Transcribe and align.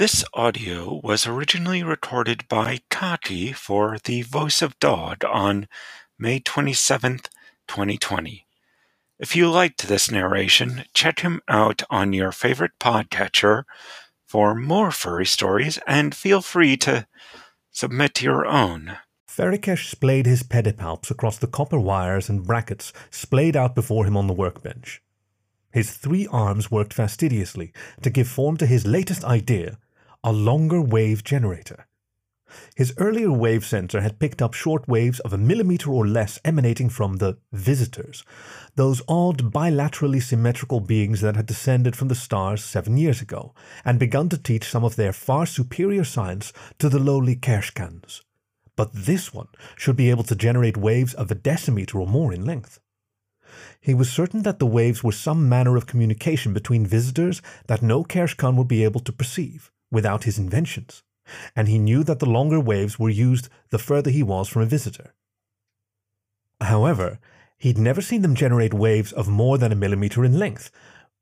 This 0.00 0.24
audio 0.32 0.98
was 1.04 1.26
originally 1.26 1.82
recorded 1.82 2.48
by 2.48 2.78
Khaki 2.88 3.52
for 3.52 3.98
The 4.02 4.22
Voice 4.22 4.62
of 4.62 4.78
Dog 4.78 5.26
on 5.26 5.68
May 6.18 6.40
27th, 6.40 7.26
2020. 7.68 8.46
If 9.18 9.36
you 9.36 9.50
liked 9.50 9.88
this 9.88 10.10
narration, 10.10 10.84
check 10.94 11.20
him 11.20 11.42
out 11.48 11.82
on 11.90 12.14
your 12.14 12.32
favorite 12.32 12.70
podcatcher 12.80 13.64
for 14.24 14.54
more 14.54 14.90
furry 14.90 15.26
stories 15.26 15.78
and 15.86 16.14
feel 16.14 16.40
free 16.40 16.78
to 16.78 17.06
submit 17.70 18.22
your 18.22 18.46
own. 18.46 18.96
Ferrikesh 19.28 19.90
splayed 19.90 20.24
his 20.24 20.42
pedipalps 20.42 21.10
across 21.10 21.36
the 21.36 21.46
copper 21.46 21.78
wires 21.78 22.30
and 22.30 22.46
brackets 22.46 22.94
splayed 23.10 23.54
out 23.54 23.74
before 23.74 24.06
him 24.06 24.16
on 24.16 24.28
the 24.28 24.32
workbench. 24.32 25.02
His 25.70 25.92
three 25.92 26.26
arms 26.28 26.70
worked 26.70 26.94
fastidiously 26.94 27.74
to 28.00 28.08
give 28.08 28.28
form 28.28 28.56
to 28.56 28.66
his 28.66 28.86
latest 28.86 29.24
idea 29.24 29.76
a 30.22 30.32
longer 30.32 30.82
wave 30.82 31.24
generator. 31.24 31.86
His 32.74 32.92
earlier 32.98 33.32
wave 33.32 33.64
sensor 33.64 34.00
had 34.00 34.18
picked 34.18 34.42
up 34.42 34.54
short 34.54 34.88
waves 34.88 35.20
of 35.20 35.32
a 35.32 35.38
millimeter 35.38 35.90
or 35.90 36.06
less 36.06 36.38
emanating 36.44 36.88
from 36.88 37.16
the 37.16 37.38
visitors, 37.52 38.24
those 38.74 39.02
odd 39.08 39.52
bilaterally 39.52 40.22
symmetrical 40.22 40.80
beings 40.80 41.20
that 41.20 41.36
had 41.36 41.46
descended 41.46 41.94
from 41.96 42.08
the 42.08 42.14
stars 42.14 42.64
seven 42.64 42.96
years 42.96 43.22
ago 43.22 43.54
and 43.84 43.98
begun 43.98 44.28
to 44.28 44.36
teach 44.36 44.64
some 44.64 44.84
of 44.84 44.96
their 44.96 45.12
far 45.12 45.46
superior 45.46 46.04
science 46.04 46.52
to 46.78 46.88
the 46.88 46.98
lowly 46.98 47.36
Kershkans. 47.36 48.22
But 48.76 48.92
this 48.92 49.32
one 49.32 49.48
should 49.76 49.96
be 49.96 50.10
able 50.10 50.24
to 50.24 50.34
generate 50.34 50.76
waves 50.76 51.14
of 51.14 51.30
a 51.30 51.36
decimeter 51.36 51.94
or 51.94 52.06
more 52.06 52.32
in 52.32 52.44
length. 52.44 52.80
He 53.80 53.94
was 53.94 54.10
certain 54.10 54.42
that 54.42 54.58
the 54.58 54.66
waves 54.66 55.02
were 55.02 55.12
some 55.12 55.48
manner 55.48 55.76
of 55.76 55.86
communication 55.86 56.52
between 56.52 56.86
visitors 56.86 57.40
that 57.68 57.82
no 57.82 58.04
Kershkan 58.04 58.56
would 58.56 58.68
be 58.68 58.84
able 58.84 59.00
to 59.00 59.12
perceive 59.12 59.69
without 59.90 60.24
his 60.24 60.38
inventions, 60.38 61.02
and 61.54 61.68
he 61.68 61.78
knew 61.78 62.02
that 62.04 62.18
the 62.18 62.28
longer 62.28 62.60
waves 62.60 62.98
were 62.98 63.10
used 63.10 63.48
the 63.70 63.78
further 63.78 64.10
he 64.10 64.22
was 64.22 64.48
from 64.48 64.62
a 64.62 64.66
visitor. 64.66 65.14
However, 66.60 67.18
he'd 67.58 67.78
never 67.78 68.00
seen 68.00 68.22
them 68.22 68.34
generate 68.34 68.74
waves 68.74 69.12
of 69.12 69.28
more 69.28 69.58
than 69.58 69.72
a 69.72 69.76
millimeter 69.76 70.24
in 70.24 70.38
length. 70.38 70.70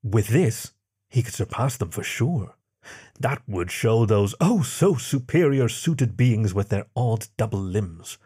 With 0.02 0.28
this, 0.28 0.72
he 1.08 1.22
could 1.22 1.34
surpass 1.34 1.77
them 1.77 1.91
for 1.91 2.02
sure. 2.02 2.55
That 3.20 3.42
would 3.47 3.70
show 3.70 4.06
those 4.06 4.34
oh 4.41 4.62
so 4.62 4.94
superior 4.94 5.69
suited 5.69 6.16
beings 6.16 6.55
with 6.55 6.69
their 6.69 6.86
odd 6.97 7.27
double 7.36 7.60
limbs. 7.60 8.19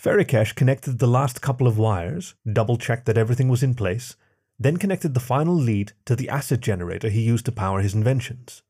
Ferrikesh 0.00 0.54
connected 0.54 0.98
the 0.98 1.06
last 1.06 1.40
couple 1.40 1.66
of 1.66 1.78
wires, 1.78 2.34
double 2.50 2.76
checked 2.76 3.06
that 3.06 3.18
everything 3.18 3.48
was 3.48 3.62
in 3.62 3.74
place, 3.74 4.16
then 4.58 4.76
connected 4.76 5.14
the 5.14 5.20
final 5.20 5.54
lead 5.54 5.92
to 6.04 6.14
the 6.14 6.28
acid 6.28 6.60
generator 6.60 7.08
he 7.08 7.22
used 7.22 7.46
to 7.46 7.52
power 7.52 7.80
his 7.80 7.94
inventions. 7.94 8.62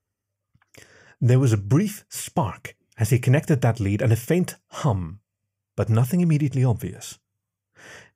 There 1.20 1.38
was 1.38 1.52
a 1.52 1.58
brief 1.58 2.04
spark 2.08 2.76
as 2.98 3.10
he 3.10 3.18
connected 3.18 3.60
that 3.60 3.80
lead 3.80 4.02
and 4.02 4.12
a 4.12 4.16
faint 4.16 4.56
hum, 4.68 5.20
but 5.76 5.88
nothing 5.88 6.20
immediately 6.20 6.64
obvious. 6.64 7.18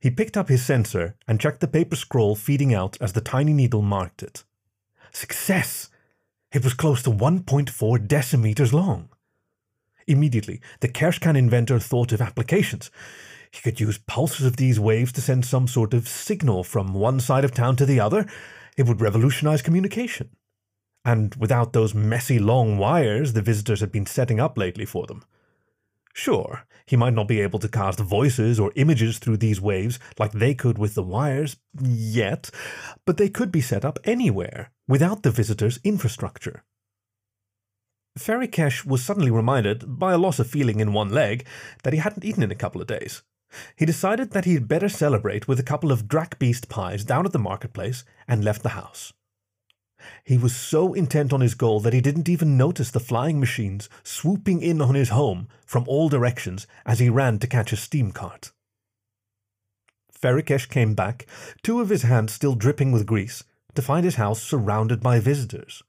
He 0.01 0.11
picked 0.11 0.37
up 0.37 0.49
his 0.49 0.65
sensor 0.65 1.17
and 1.27 1.41
checked 1.41 1.61
the 1.61 1.69
paper 1.69 1.97
scroll 1.97 2.37
feeding 2.37 2.73
out 2.73 2.97
as 3.01 3.13
the 3.13 3.21
tiny 3.21 3.53
needle 3.53 3.83
marked 3.83 4.23
it. 4.23 4.45
Success! 5.13 5.89
It 6.53 6.65
was 6.65 6.75
close 6.75 7.03
to 7.03 7.11
1.4 7.11 8.07
decimeters 8.07 8.73
long. 8.73 9.11
Immediately, 10.07 10.61
the 10.81 10.89
Kershkan 10.89 11.37
inventor 11.37 11.79
thought 11.79 12.13
of 12.13 12.23
applications. 12.23 12.91
He 13.51 13.61
could 13.61 13.81
use 13.81 13.99
pulses 13.99 14.47
of 14.47 14.57
these 14.57 14.81
waves 14.81 15.13
to 15.13 15.21
send 15.21 15.45
some 15.45 15.69
sort 15.69 15.93
of 15.93 16.09
signal 16.09 16.65
from 16.65 16.95
one 16.95 17.21
side 17.21 17.45
of 17.45 17.53
town 17.53 17.77
to 17.77 17.87
the 17.87 18.01
other. 18.01 18.27
It 18.77 18.87
would 18.87 19.01
revolutionize 19.01 19.61
communication. 19.61 20.31
And 21.05 21.35
without 21.37 21.73
those 21.73 21.95
messy 21.95 22.39
long 22.39 22.79
wires 22.79 23.33
the 23.33 23.43
visitors 23.43 23.81
had 23.81 23.93
been 23.93 24.07
setting 24.07 24.41
up 24.41 24.59
lately 24.59 24.85
for 24.85 25.07
them. 25.07 25.25
Sure, 26.13 26.67
he 26.85 26.97
might 26.97 27.15
not 27.15 27.29
be 27.29 27.41
able 27.41 27.61
to 27.61 27.69
cast 27.69 28.01
voices 28.01 28.59
or 28.59 28.73
images 28.75 29.19
through 29.19 29.37
these 29.37 29.61
waves 29.61 29.99
like 30.19 30.33
they 30.33 30.55
could 30.55 30.77
with 30.77 30.95
the 30.95 31.03
wires 31.03 31.57
yet, 31.81 32.51
but 33.05 33.19
they 33.19 33.29
could 33.29 33.53
be 33.53 33.61
set 33.61 33.85
up 33.85 33.99
anywhere 34.05 34.71
without 34.89 35.23
the 35.23 35.31
visitor's 35.31 35.79
infrastructure. 35.85 36.65
Ferrikesh 38.19 38.85
was 38.85 39.05
suddenly 39.05 39.31
reminded, 39.31 39.99
by 39.99 40.13
a 40.13 40.19
loss 40.19 40.41
of 40.41 40.51
feeling 40.51 40.81
in 40.81 40.93
one 40.93 41.11
leg, 41.11 41.47
that 41.85 41.93
he 41.93 42.01
hadn't 42.01 42.25
eaten 42.25 42.43
in 42.43 42.51
a 42.51 42.57
couple 42.57 42.81
of 42.81 42.89
days. 42.89 43.23
He 43.77 43.87
decided 43.87 44.33
that 44.33 44.45
he'd 44.45 44.69
better 44.69 44.89
celebrate 44.89 45.47
with 45.47 45.61
a 45.61 45.63
couple 45.63 45.93
of 45.93 46.09
Drakbeast 46.09 46.69
pies 46.69 47.05
down 47.05 47.27
at 47.27 47.33
the 47.33 47.39
marketplace 47.39 48.05
and 48.27 48.45
left 48.45 48.63
the 48.63 48.71
house. 48.71 49.13
He 50.25 50.39
was 50.39 50.55
so 50.55 50.95
intent 50.95 51.33
on 51.33 51.41
his 51.41 51.55
goal 51.55 51.81
that 51.81 51.93
he 51.93 52.01
didn't 52.01 52.29
even 52.29 52.57
notice 52.57 52.91
the 52.91 53.01
flying 53.01 53.41
machines 53.41 53.89
swooping 54.03 54.63
in 54.63 54.81
on 54.81 54.95
his 54.95 55.11
home 55.11 55.49
from 55.67 55.85
all 55.87 56.09
directions 56.09 56.67
as 56.87 56.99
he 56.99 57.09
ran 57.09 57.39
to 57.41 57.47
catch 57.47 57.73
a 57.73 57.77
steam 57.77 58.13
cart. 58.13 58.53
Ferrikesh 60.13 60.69
came 60.69 60.95
back, 60.95 61.27
two 61.63 61.81
of 61.81 61.89
his 61.89 62.03
hands 62.03 62.33
still 62.33 62.55
dripping 62.55 62.93
with 62.93 63.07
grease, 63.07 63.45
to 63.75 63.83
find 63.83 64.05
his 64.05 64.17
house 64.17 64.43
surrounded 64.43 65.01
by 65.01 65.21
visitors. 65.21 65.83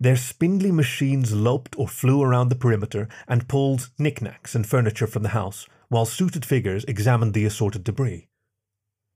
Their 0.00 0.16
spindly 0.16 0.72
machines 0.72 1.32
loped 1.32 1.78
or 1.78 1.86
flew 1.86 2.22
around 2.22 2.48
the 2.48 2.56
perimeter 2.56 3.08
and 3.28 3.48
pulled 3.48 3.90
knickknacks 3.98 4.54
and 4.54 4.66
furniture 4.66 5.06
from 5.06 5.22
the 5.22 5.28
house, 5.30 5.68
while 5.88 6.04
suited 6.04 6.44
figures 6.44 6.84
examined 6.84 7.34
the 7.34 7.44
assorted 7.44 7.84
debris. 7.84 8.28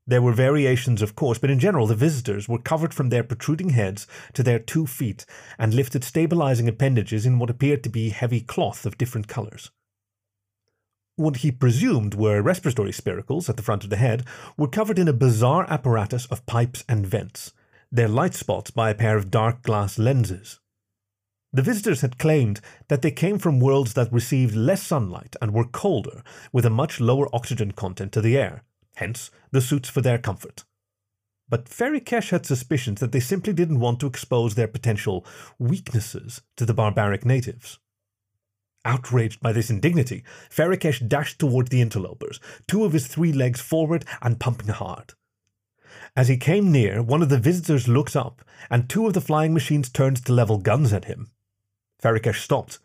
There 0.08 0.22
were 0.22 0.32
variations, 0.32 1.02
of 1.02 1.14
course, 1.14 1.36
but 1.36 1.50
in 1.50 1.58
general 1.58 1.86
the 1.86 1.94
visitors 1.94 2.48
were 2.48 2.58
covered 2.58 2.94
from 2.94 3.10
their 3.10 3.22
protruding 3.22 3.70
heads 3.70 4.06
to 4.32 4.42
their 4.42 4.58
two 4.58 4.86
feet 4.86 5.26
and 5.58 5.74
lifted 5.74 6.02
stabilizing 6.02 6.66
appendages 6.66 7.26
in 7.26 7.38
what 7.38 7.50
appeared 7.50 7.84
to 7.84 7.90
be 7.90 8.08
heavy 8.08 8.40
cloth 8.40 8.86
of 8.86 8.96
different 8.96 9.28
colors. 9.28 9.70
What 11.16 11.38
he 11.38 11.52
presumed 11.52 12.14
were 12.14 12.40
respiratory 12.40 12.92
spiracles 12.92 13.50
at 13.50 13.58
the 13.58 13.62
front 13.62 13.84
of 13.84 13.90
the 13.90 13.96
head 13.96 14.24
were 14.56 14.68
covered 14.68 14.98
in 14.98 15.08
a 15.08 15.12
bizarre 15.12 15.70
apparatus 15.70 16.24
of 16.26 16.46
pipes 16.46 16.84
and 16.88 17.06
vents, 17.06 17.52
their 17.92 18.08
light 18.08 18.32
spots 18.32 18.70
by 18.70 18.88
a 18.88 18.94
pair 18.94 19.18
of 19.18 19.30
dark 19.30 19.62
glass 19.62 19.98
lenses. 19.98 20.58
The 21.52 21.60
visitors 21.60 22.00
had 22.00 22.18
claimed 22.18 22.62
that 22.88 23.02
they 23.02 23.10
came 23.10 23.38
from 23.38 23.60
worlds 23.60 23.92
that 23.92 24.10
received 24.10 24.54
less 24.54 24.82
sunlight 24.82 25.36
and 25.42 25.52
were 25.52 25.66
colder, 25.66 26.22
with 26.50 26.64
a 26.64 26.70
much 26.70 26.98
lower 26.98 27.28
oxygen 27.34 27.72
content 27.72 28.12
to 28.12 28.22
the 28.22 28.38
air, 28.38 28.62
hence 28.98 29.30
the 29.50 29.60
suits 29.60 29.88
for 29.88 30.00
their 30.00 30.18
comfort. 30.18 30.64
But 31.48 31.64
Ferrikesh 31.64 32.30
had 32.30 32.44
suspicions 32.44 33.00
that 33.00 33.12
they 33.12 33.20
simply 33.20 33.52
didn't 33.52 33.80
want 33.80 34.00
to 34.00 34.06
expose 34.06 34.54
their 34.54 34.68
potential 34.68 35.24
weaknesses 35.58 36.42
to 36.56 36.66
the 36.66 36.74
barbaric 36.74 37.24
natives. 37.24 37.78
Outraged 38.84 39.40
by 39.40 39.52
this 39.52 39.70
indignity, 39.70 40.24
Ferrikesh 40.50 41.08
dashed 41.08 41.38
toward 41.38 41.68
the 41.68 41.80
interlopers, 41.80 42.38
two 42.66 42.84
of 42.84 42.92
his 42.92 43.06
three 43.06 43.32
legs 43.32 43.60
forward 43.60 44.04
and 44.22 44.40
pumping 44.40 44.68
hard. 44.68 45.14
As 46.16 46.28
he 46.28 46.36
came 46.36 46.70
near, 46.70 47.02
one 47.02 47.22
of 47.22 47.28
the 47.28 47.38
visitors 47.38 47.88
looked 47.88 48.16
up, 48.16 48.42
and 48.70 48.88
two 48.88 49.06
of 49.06 49.14
the 49.14 49.20
flying 49.20 49.54
machines 49.54 49.88
turned 49.88 50.24
to 50.24 50.32
level 50.32 50.58
guns 50.58 50.92
at 50.92 51.06
him. 51.06 51.30
Ferrikesh 52.02 52.40
stopped. 52.40 52.78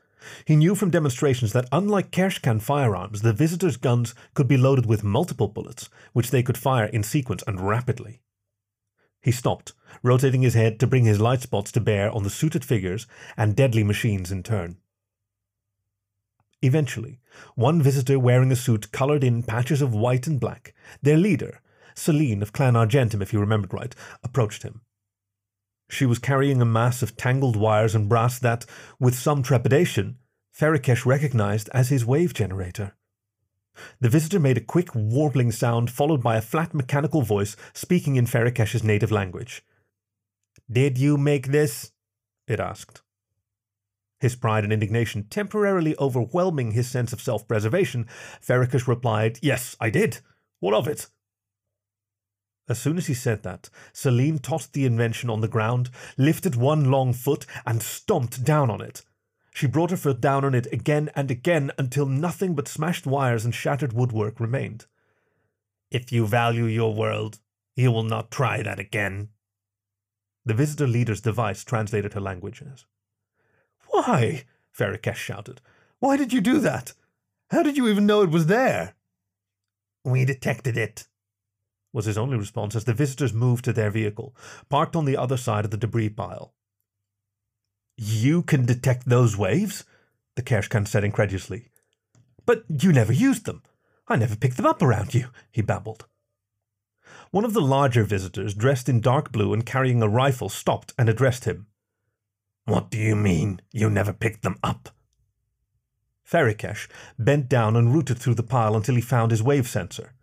He 0.46 0.56
knew 0.56 0.76
from 0.76 0.90
demonstrations 0.90 1.54
that 1.54 1.68
unlike 1.72 2.12
Kershkan 2.12 2.62
firearms, 2.62 3.22
the 3.22 3.34
visitors' 3.34 3.78
guns 3.78 4.16
could 4.34 4.48
be 4.48 4.58
loaded 4.58 4.86
with 4.86 5.04
multiple 5.04 5.48
bullets, 5.48 5.90
which 6.14 6.32
they 6.32 6.44
could 6.44 6.58
fire 6.58 6.86
in 6.86 7.04
sequence 7.04 7.44
and 7.48 7.62
rapidly. 7.62 8.22
He 9.22 9.32
stopped, 9.32 9.74
rotating 10.02 10.42
his 10.42 10.54
head 10.54 10.80
to 10.80 10.88
bring 10.88 11.06
his 11.06 11.20
light 11.20 11.42
spots 11.42 11.72
to 11.72 11.82
bear 11.82 12.12
on 12.12 12.24
the 12.24 12.30
suited 12.30 12.66
figures 12.66 13.08
and 13.38 13.56
deadly 13.56 13.84
machines 13.84 14.32
in 14.32 14.44
turn. 14.44 14.78
Eventually, 16.62 17.20
one 17.56 17.82
visitor 17.82 18.18
wearing 18.18 18.52
a 18.52 18.56
suit 18.56 18.92
colored 18.92 19.24
in 19.24 19.44
patches 19.44 19.82
of 19.82 19.94
white 19.94 20.28
and 20.28 20.40
black, 20.40 20.74
their 21.02 21.18
leader, 21.18 21.62
Celine 21.96 22.42
of 22.42 22.54
Clan 22.54 22.76
Argentum 22.76 23.22
if 23.22 23.34
you 23.34 23.40
remembered 23.40 23.74
right, 23.74 23.96
approached 24.24 24.64
him. 24.64 24.82
She 25.90 26.06
was 26.06 26.20
carrying 26.20 26.62
a 26.62 26.66
mass 26.66 27.02
of 27.02 27.16
tangled 27.16 27.56
wires 27.56 27.96
and 27.96 28.10
brass 28.10 28.40
that, 28.40 28.66
with 29.00 29.16
some 29.16 29.44
trepidation, 29.44 30.18
Ferrikesh 30.58 31.06
recognized 31.06 31.70
as 31.74 31.90
his 31.90 32.06
wave 32.06 32.34
generator. 32.34 32.96
The 34.00 34.10
visitor 34.10 34.40
made 34.40 34.58
a 34.58 34.62
quick 34.62 34.94
warbling 34.94 35.52
sound 35.52 35.90
followed 35.90 36.22
by 36.22 36.38
a 36.38 36.42
flat 36.42 36.74
mechanical 36.74 37.24
voice 37.24 37.56
speaking 37.74 38.16
in 38.16 38.26
Ferrikesh's 38.26 38.84
native 38.84 39.12
language. 39.12 39.64
Did 40.72 40.98
you 40.98 41.18
make 41.18 41.48
this? 41.48 41.92
it 42.48 42.60
asked. 42.60 43.02
His 44.20 44.36
pride 44.36 44.64
and 44.64 44.72
indignation 44.72 45.26
temporarily 45.30 45.96
overwhelming 45.98 46.72
his 46.72 46.90
sense 46.90 47.12
of 47.14 47.22
self 47.22 47.48
preservation, 47.48 48.08
Ferrikesh 48.42 48.88
replied, 48.88 49.40
Yes, 49.42 49.76
I 49.80 49.90
did. 49.90 50.20
What 50.60 50.74
of 50.74 50.88
it? 50.88 51.08
As 52.70 52.80
soon 52.80 52.98
as 52.98 53.08
he 53.08 53.14
said 53.14 53.44
that, 53.44 53.70
Celine 53.92 54.40
tossed 54.40 54.74
the 54.74 54.86
invention 54.86 55.30
on 55.30 55.42
the 55.42 55.48
ground, 55.48 55.90
lifted 56.18 56.56
one 56.56 56.90
long 56.90 57.12
foot, 57.12 57.46
and 57.66 57.82
stomped 57.82 58.44
down 58.44 58.70
on 58.70 58.82
it. 58.82 59.04
She 59.54 59.68
brought 59.68 59.92
her 59.92 59.98
foot 59.98 60.22
down 60.22 60.46
on 60.46 60.56
it 60.56 60.68
again 60.72 61.10
and 61.16 61.30
again 61.30 61.72
until 61.78 62.06
nothing 62.06 62.56
but 62.56 62.68
smashed 62.68 63.06
wires 63.06 63.46
and 63.46 63.54
shattered 63.54 63.94
woodwork 63.94 64.40
remained. 64.40 64.86
If 65.92 66.12
you 66.12 66.26
value 66.26 66.66
your 66.66 66.94
world, 66.94 67.40
you 67.76 67.92
will 67.92 68.04
not 68.04 68.32
try 68.32 68.64
that 68.64 68.80
again. 68.80 69.30
The 70.46 70.54
visitor 70.54 70.88
leader's 70.88 71.22
device 71.22 71.64
translated 71.64 72.14
her 72.14 72.22
language. 72.22 72.64
Why? 73.90 74.46
Ferrikesh 74.76 75.16
shouted. 75.16 75.62
Why 76.00 76.18
did 76.18 76.34
you 76.34 76.42
do 76.42 76.60
that? 76.60 76.94
How 77.52 77.62
did 77.62 77.78
you 77.78 77.88
even 77.88 78.08
know 78.08 78.24
it 78.24 78.32
was 78.32 78.48
there? 78.48 78.96
We 80.04 80.26
detected 80.26 80.78
it, 80.78 81.06
was 81.94 82.06
his 82.06 82.18
only 82.18 82.38
response 82.38 82.76
as 82.76 82.84
the 82.86 82.94
visitors 82.94 83.34
moved 83.34 83.64
to 83.66 83.72
their 83.74 83.92
vehicle, 83.92 84.36
parked 84.68 84.96
on 84.96 85.06
the 85.06 85.16
other 85.16 85.38
side 85.38 85.64
of 85.64 85.72
the 85.72 85.78
debris 85.78 86.10
pile. 86.10 86.54
You 87.96 88.42
can 88.42 88.66
detect 88.66 89.08
those 89.08 89.38
waves? 89.38 89.86
The 90.36 90.42
Kershkan 90.42 90.88
said 90.88 91.04
incredulously. 91.04 91.70
But 92.46 92.64
you 92.68 92.92
never 92.92 93.14
used 93.14 93.46
them. 93.46 93.62
I 94.08 94.16
never 94.16 94.36
picked 94.36 94.58
them 94.58 94.66
up 94.66 94.82
around 94.82 95.14
you, 95.14 95.28
he 95.52 95.62
babbled. 95.62 96.06
One 97.32 97.46
of 97.46 97.54
the 97.54 97.62
larger 97.62 98.04
visitors, 98.04 98.54
dressed 98.54 98.90
in 98.90 99.00
dark 99.00 99.32
blue 99.32 99.54
and 99.54 99.66
carrying 99.66 100.02
a 100.02 100.10
rifle, 100.10 100.50
stopped 100.50 100.94
and 100.98 101.08
addressed 101.08 101.46
him. 101.46 101.68
What 102.66 102.90
do 102.90 102.98
you 102.98 103.16
mean, 103.16 103.62
you 103.72 103.90
never 103.90 104.14
picked 104.14 104.42
them 104.42 104.58
up? 104.64 104.90
Ferrikesh 106.26 106.88
bent 107.20 107.50
down 107.50 107.76
and 107.76 107.94
rooted 107.94 108.18
through 108.18 108.36
the 108.36 108.44
pile 108.44 108.76
until 108.76 108.96
he 108.96 109.02
found 109.02 109.32
his 109.32 109.44
wave 109.44 109.68
sensor. 109.68 110.14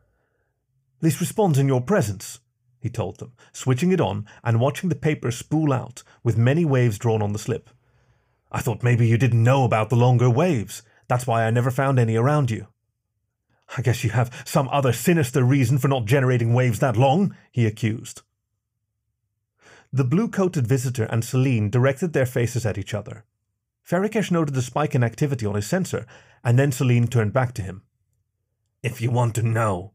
This 1.01 1.21
responds 1.21 1.59
in 1.59 1.69
your 1.69 1.81
presence, 1.81 2.41
he 2.81 2.91
told 2.91 3.19
them, 3.19 3.33
switching 3.53 3.93
it 3.93 4.01
on 4.01 4.27
and 4.43 4.61
watching 4.61 4.89
the 4.89 4.95
paper 4.95 5.31
spool 5.31 5.73
out 5.73 6.03
with 6.23 6.37
many 6.37 6.65
waves 6.65 6.99
drawn 6.99 7.23
on 7.23 7.33
the 7.33 7.39
slip. 7.39 7.71
I 8.53 8.61
thought 8.61 8.83
maybe 8.83 9.07
you 9.07 9.17
didn't 9.17 9.43
know 9.43 9.65
about 9.65 9.91
the 9.91 9.97
longer 9.97 10.29
waves. 10.29 10.83
That's 11.09 11.27
why 11.27 11.45
I 11.45 11.51
never 11.51 11.71
found 11.71 11.99
any 11.99 12.17
around 12.17 12.51
you. 12.51 12.67
I 13.77 13.83
guess 13.83 14.03
you 14.03 14.11
have 14.11 14.43
some 14.45 14.69
other 14.71 14.93
sinister 14.93 15.45
reason 15.45 15.79
for 15.79 15.89
not 15.89 16.05
generating 16.05 16.53
waves 16.53 16.81
that 16.81 16.97
long, 16.97 17.37
he 17.53 17.67
accused. 17.67 18.23
The 19.93 20.05
blue 20.05 20.29
coated 20.29 20.67
visitor 20.67 21.05
and 21.05 21.25
Celine 21.25 21.71
directed 21.71 22.13
their 22.13 22.27
faces 22.27 22.67
at 22.67 22.79
each 22.79 22.95
other. 22.95 23.25
Ferrikesh 23.89 24.31
noted 24.31 24.55
the 24.55 24.63
spike 24.63 24.95
in 24.95 25.05
activity 25.05 25.47
on 25.47 25.55
his 25.55 25.67
sensor, 25.67 26.07
and 26.45 26.59
then 26.59 26.73
Celine 26.73 27.09
turned 27.09 27.33
back 27.33 27.55
to 27.55 27.63
him. 27.63 27.83
If 28.83 29.01
you 29.01 29.11
want 29.11 29.35
to 29.37 29.43
know, 29.43 29.95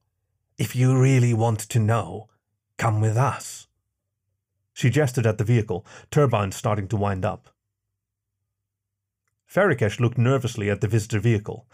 if 0.58 0.76
you 0.76 0.98
really 0.98 1.34
want 1.34 1.60
to 1.60 1.80
know, 1.80 2.30
come 2.78 3.02
with 3.02 3.18
us. 3.18 3.68
She 4.74 4.90
gestured 4.90 5.26
at 5.26 5.38
the 5.38 5.44
vehicle, 5.44 5.86
turbines 6.12 6.56
starting 6.56 6.88
to 6.90 6.98
wind 6.98 7.26
up. 7.26 7.50
Ferrikesh 9.48 10.00
looked 10.00 10.18
nervously 10.18 10.70
at 10.70 10.82
the 10.82 10.88
visitor 10.88 11.20
vehicle. 11.20 11.68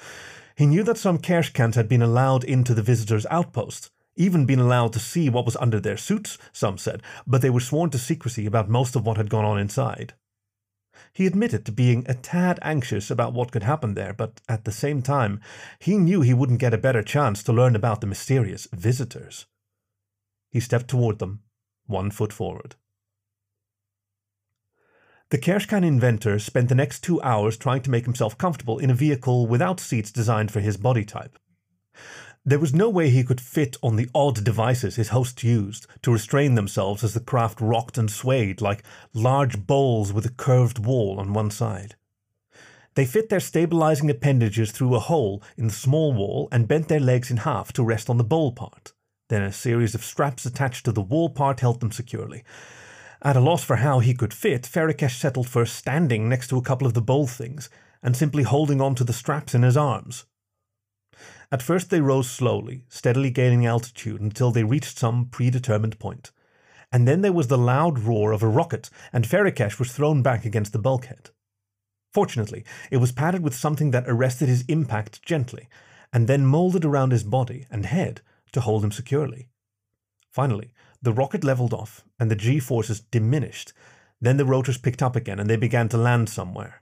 He 0.56 0.66
knew 0.66 0.84
that 0.84 0.98
some 0.98 1.18
Kershkans 1.18 1.76
had 1.76 1.88
been 1.88 2.02
allowed 2.02 2.44
into 2.44 2.74
the 2.74 2.84
visitors' 2.84 3.26
outpost, 3.32 3.90
even 4.16 4.46
been 4.46 4.60
allowed 4.60 4.94
to 4.94 5.00
see 5.00 5.30
what 5.30 5.46
was 5.46 5.56
under 5.58 5.80
their 5.80 5.98
suits, 5.98 6.38
some 6.52 6.78
said, 6.78 7.02
but 7.26 7.42
they 7.42 7.50
were 7.50 7.60
sworn 7.60 7.90
to 7.92 7.98
secrecy 7.98 8.46
about 8.46 8.70
most 8.70 8.96
of 8.96 9.06
what 9.06 9.18
had 9.18 9.30
gone 9.30 9.46
on 9.46 9.58
inside. 9.58 10.14
He 11.14 11.26
admitted 11.26 11.66
to 11.66 11.72
being 11.72 12.06
a 12.08 12.14
tad 12.14 12.60
anxious 12.62 13.12
about 13.12 13.34
what 13.34 13.52
could 13.52 13.64
happen 13.64 13.96
there, 13.96 14.14
but 14.14 14.40
at 14.48 14.64
the 14.64 14.72
same 14.72 15.02
time, 15.02 15.42
he 15.80 15.98
knew 15.98 16.22
he 16.22 16.34
wouldn't 16.34 16.60
get 16.60 16.74
a 16.74 16.78
better 16.78 17.04
chance 17.04 17.44
to 17.44 17.54
learn 17.54 17.76
about 17.76 18.02
the 18.02 18.08
mysterious 18.08 18.68
visitors. 18.72 19.46
He 20.50 20.60
stepped 20.60 20.88
toward 20.88 21.20
them, 21.20 21.42
one 21.86 22.12
foot 22.12 22.32
forward. 22.32 22.76
The 25.32 25.38
Kershkan 25.38 25.86
inventor 25.86 26.40
spent 26.40 26.68
the 26.68 26.76
next 26.76 27.04
two 27.04 27.22
hours 27.22 27.58
trying 27.58 27.82
to 27.84 27.90
make 27.90 28.04
himself 28.04 28.38
comfortable 28.38 28.80
in 28.80 28.90
a 28.90 28.94
vehicle 28.94 29.48
without 29.48 29.80
seats 29.80 30.12
designed 30.12 30.52
for 30.52 30.60
his 30.60 30.76
body 30.76 31.06
type. 31.06 31.40
There 32.44 32.60
was 32.60 32.74
no 32.74 32.90
way 32.90 33.12
he 33.12 33.24
could 33.24 33.40
fit 33.40 33.78
on 33.84 33.98
the 33.98 34.10
odd 34.16 34.44
devices 34.44 34.96
his 34.96 35.10
hosts 35.10 35.44
used 35.44 35.86
to 36.02 36.12
restrain 36.12 36.56
themselves 36.56 37.04
as 37.04 37.14
the 37.14 37.20
craft 37.20 37.62
rocked 37.62 38.00
and 38.00 38.10
swayed 38.10 38.62
like 38.62 38.84
large 39.14 39.68
bowls 39.68 40.12
with 40.12 40.26
a 40.26 40.32
curved 40.32 40.84
wall 40.84 41.20
on 41.20 41.34
one 41.34 41.52
side. 41.52 41.96
They 42.96 43.06
fit 43.06 43.30
their 43.30 43.40
stabilizing 43.40 44.10
appendages 44.10 44.72
through 44.72 44.96
a 44.96 45.00
hole 45.00 45.44
in 45.56 45.68
the 45.68 45.74
small 45.74 46.14
wall 46.14 46.50
and 46.52 46.68
bent 46.68 46.88
their 46.88 47.00
legs 47.00 47.30
in 47.30 47.38
half 47.38 47.72
to 47.74 47.84
rest 47.84 48.10
on 48.10 48.18
the 48.18 48.24
bowl 48.24 48.52
part. 48.54 48.92
Then 49.30 49.44
a 49.44 49.54
series 49.54 49.94
of 49.94 50.04
straps 50.04 50.46
attached 50.46 50.84
to 50.86 50.92
the 50.92 51.00
wall 51.00 51.30
part 51.30 51.60
held 51.60 51.80
them 51.80 51.92
securely. 51.92 52.44
At 53.22 53.38
a 53.38 53.40
loss 53.40 53.64
for 53.64 53.78
how 53.78 54.00
he 54.00 54.16
could 54.16 54.34
fit, 54.34 54.64
Ferrikesh 54.64 55.20
settled 55.20 55.48
for 55.48 55.66
standing 55.68 56.28
next 56.28 56.48
to 56.48 56.58
a 56.58 56.64
couple 56.64 56.88
of 56.88 56.96
the 56.96 57.02
bowl 57.04 57.28
things 57.28 57.70
and 58.02 58.18
simply 58.18 58.42
holding 58.42 58.82
on 58.82 58.96
to 58.96 59.04
the 59.04 59.14
straps 59.14 59.54
in 59.54 59.62
his 59.62 59.78
arms. 59.78 60.26
At 61.52 61.62
first 61.62 61.90
they 61.90 62.00
rose 62.00 62.30
slowly, 62.30 62.84
steadily 62.88 63.30
gaining 63.30 63.66
altitude 63.66 64.22
until 64.22 64.52
they 64.52 64.64
reached 64.64 64.98
some 64.98 65.26
predetermined 65.26 66.00
point. 66.00 66.32
And 66.92 67.08
then 67.08 67.22
there 67.22 67.34
was 67.34 67.48
the 67.48 67.58
loud 67.58 68.00
roar 68.00 68.32
of 68.32 68.44
a 68.44 68.48
rocket, 68.48 68.90
and 69.12 69.26
Ferrikesh 69.26 69.80
was 69.80 69.92
thrown 69.92 70.22
back 70.22 70.46
against 70.46 70.74
the 70.74 70.80
bulkhead. 70.80 71.30
Fortunately, 72.14 72.66
it 72.90 72.98
was 72.98 73.12
padded 73.12 73.42
with 73.42 73.56
something 73.56 73.92
that 73.92 74.08
arrested 74.08 74.50
his 74.50 74.64
impact 74.68 75.24
gently, 75.24 75.70
and 76.14 76.28
then 76.28 76.46
molded 76.46 76.84
around 76.84 77.12
his 77.12 77.24
body 77.24 77.66
and 77.72 77.86
head 77.86 78.22
to 78.52 78.62
hold 78.62 78.84
him 78.84 78.92
securely. 78.92 79.48
Finally, 80.30 80.74
the 81.02 81.14
rocket 81.14 81.44
leveled 81.44 81.74
off, 81.74 82.04
and 82.20 82.30
the 82.30 82.36
G 82.36 82.60
forces 82.60 83.00
diminished. 83.00 83.74
Then 84.20 84.38
the 84.38 84.46
rotors 84.46 84.78
picked 84.78 85.02
up 85.02 85.16
again, 85.16 85.40
and 85.40 85.50
they 85.50 85.56
began 85.56 85.90
to 85.90 85.98
land 85.98 86.30
somewhere. 86.30 86.82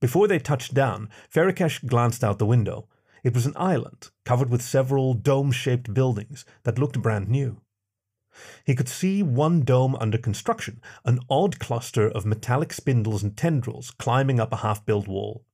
Before 0.00 0.28
they 0.28 0.38
touched 0.38 0.74
down, 0.74 1.08
Ferrikesh 1.32 1.86
glanced 1.86 2.22
out 2.22 2.38
the 2.38 2.46
window. 2.46 2.88
It 3.28 3.34
was 3.34 3.44
an 3.44 3.52
island, 3.56 4.08
covered 4.24 4.48
with 4.48 4.62
several 4.62 5.12
dome 5.12 5.52
shaped 5.52 5.92
buildings 5.92 6.46
that 6.62 6.78
looked 6.78 7.02
brand 7.02 7.28
new. 7.28 7.60
He 8.64 8.74
could 8.74 8.88
see 8.88 9.22
one 9.22 9.64
dome 9.64 9.94
under 9.96 10.16
construction, 10.16 10.80
an 11.04 11.20
odd 11.28 11.58
cluster 11.58 12.08
of 12.08 12.24
metallic 12.24 12.72
spindles 12.72 13.22
and 13.22 13.36
tendrils 13.36 13.90
climbing 13.90 14.40
up 14.40 14.50
a 14.50 14.64
half 14.64 14.86
built 14.86 15.06
wall. 15.06 15.44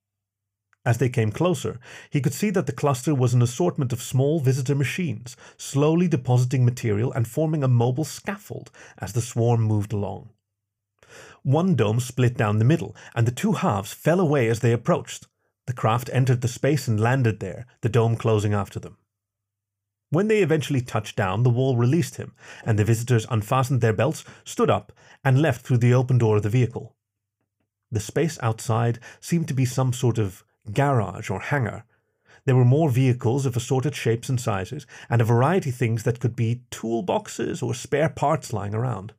As 0.85 0.99
they 0.99 1.09
came 1.09 1.33
closer, 1.33 1.81
he 2.11 2.21
could 2.21 2.33
see 2.33 2.51
that 2.51 2.67
the 2.67 2.73
cluster 2.73 3.13
was 3.13 3.35
an 3.35 3.43
assortment 3.43 3.93
of 3.93 4.01
small 4.01 4.39
visitor 4.39 4.77
machines, 4.77 5.37
slowly 5.57 6.07
depositing 6.07 6.65
material 6.65 7.11
and 7.11 7.27
forming 7.27 7.65
a 7.65 7.67
mobile 7.67 8.05
scaffold 8.05 8.71
as 8.99 9.15
the 9.15 9.21
swarm 9.21 9.63
moved 9.63 9.93
along. 9.93 10.31
One 11.43 11.75
dome 11.75 11.99
split 11.99 12.37
down 12.37 12.61
the 12.61 12.65
middle, 12.65 12.95
and 13.17 13.27
the 13.27 13.33
two 13.33 13.55
halves 13.55 13.93
fell 13.93 14.21
away 14.21 14.49
as 14.49 14.61
they 14.61 14.73
approached. 14.73 15.27
The 15.67 15.73
craft 15.73 16.11
entered 16.13 16.41
the 16.41 16.49
space 16.49 16.89
and 16.89 17.01
landed 17.01 17.41
there, 17.41 17.67
the 17.81 17.89
dome 17.89 18.17
closing 18.17 18.53
after 18.53 18.79
them. 18.79 18.99
When 20.11 20.29
they 20.29 20.43
eventually 20.43 20.81
touched 20.81 21.17
down, 21.17 21.43
the 21.43 21.51
wall 21.51 21.77
released 21.77 22.17
him, 22.17 22.35
and 22.65 22.79
the 22.79 22.85
visitors 22.85 23.27
unfastened 23.31 23.81
their 23.81 23.93
belts, 23.93 24.25
stood 24.45 24.71
up, 24.71 24.93
and 25.25 25.41
left 25.41 25.67
through 25.67 25.79
the 25.79 25.95
open 25.95 26.19
door 26.19 26.37
of 26.37 26.43
the 26.43 26.51
vehicle. 26.51 26.95
The 27.91 28.01
space 28.01 28.39
outside 28.43 28.99
seemed 29.21 29.49
to 29.49 29.55
be 29.55 29.65
some 29.65 29.93
sort 29.93 30.19
of 30.19 30.45
garage, 30.73 31.31
or 31.31 31.41
hangar. 31.41 31.85
There 32.45 32.57
were 32.57 32.65
more 32.65 32.91
vehicles 32.91 33.47
of 33.47 33.57
assorted 33.57 33.95
shapes 33.95 34.29
and 34.29 34.41
sizes, 34.41 34.87
and 35.09 35.21
a 35.21 35.25
variety 35.25 35.71
of 35.71 35.77
things 35.77 36.03
that 36.03 36.21
could 36.21 36.37
be 36.37 36.63
toolboxes 36.71 37.63
or 37.63 37.75
spare 37.75 38.09
parts 38.09 38.53
lying 38.53 38.75
around. 38.75 39.15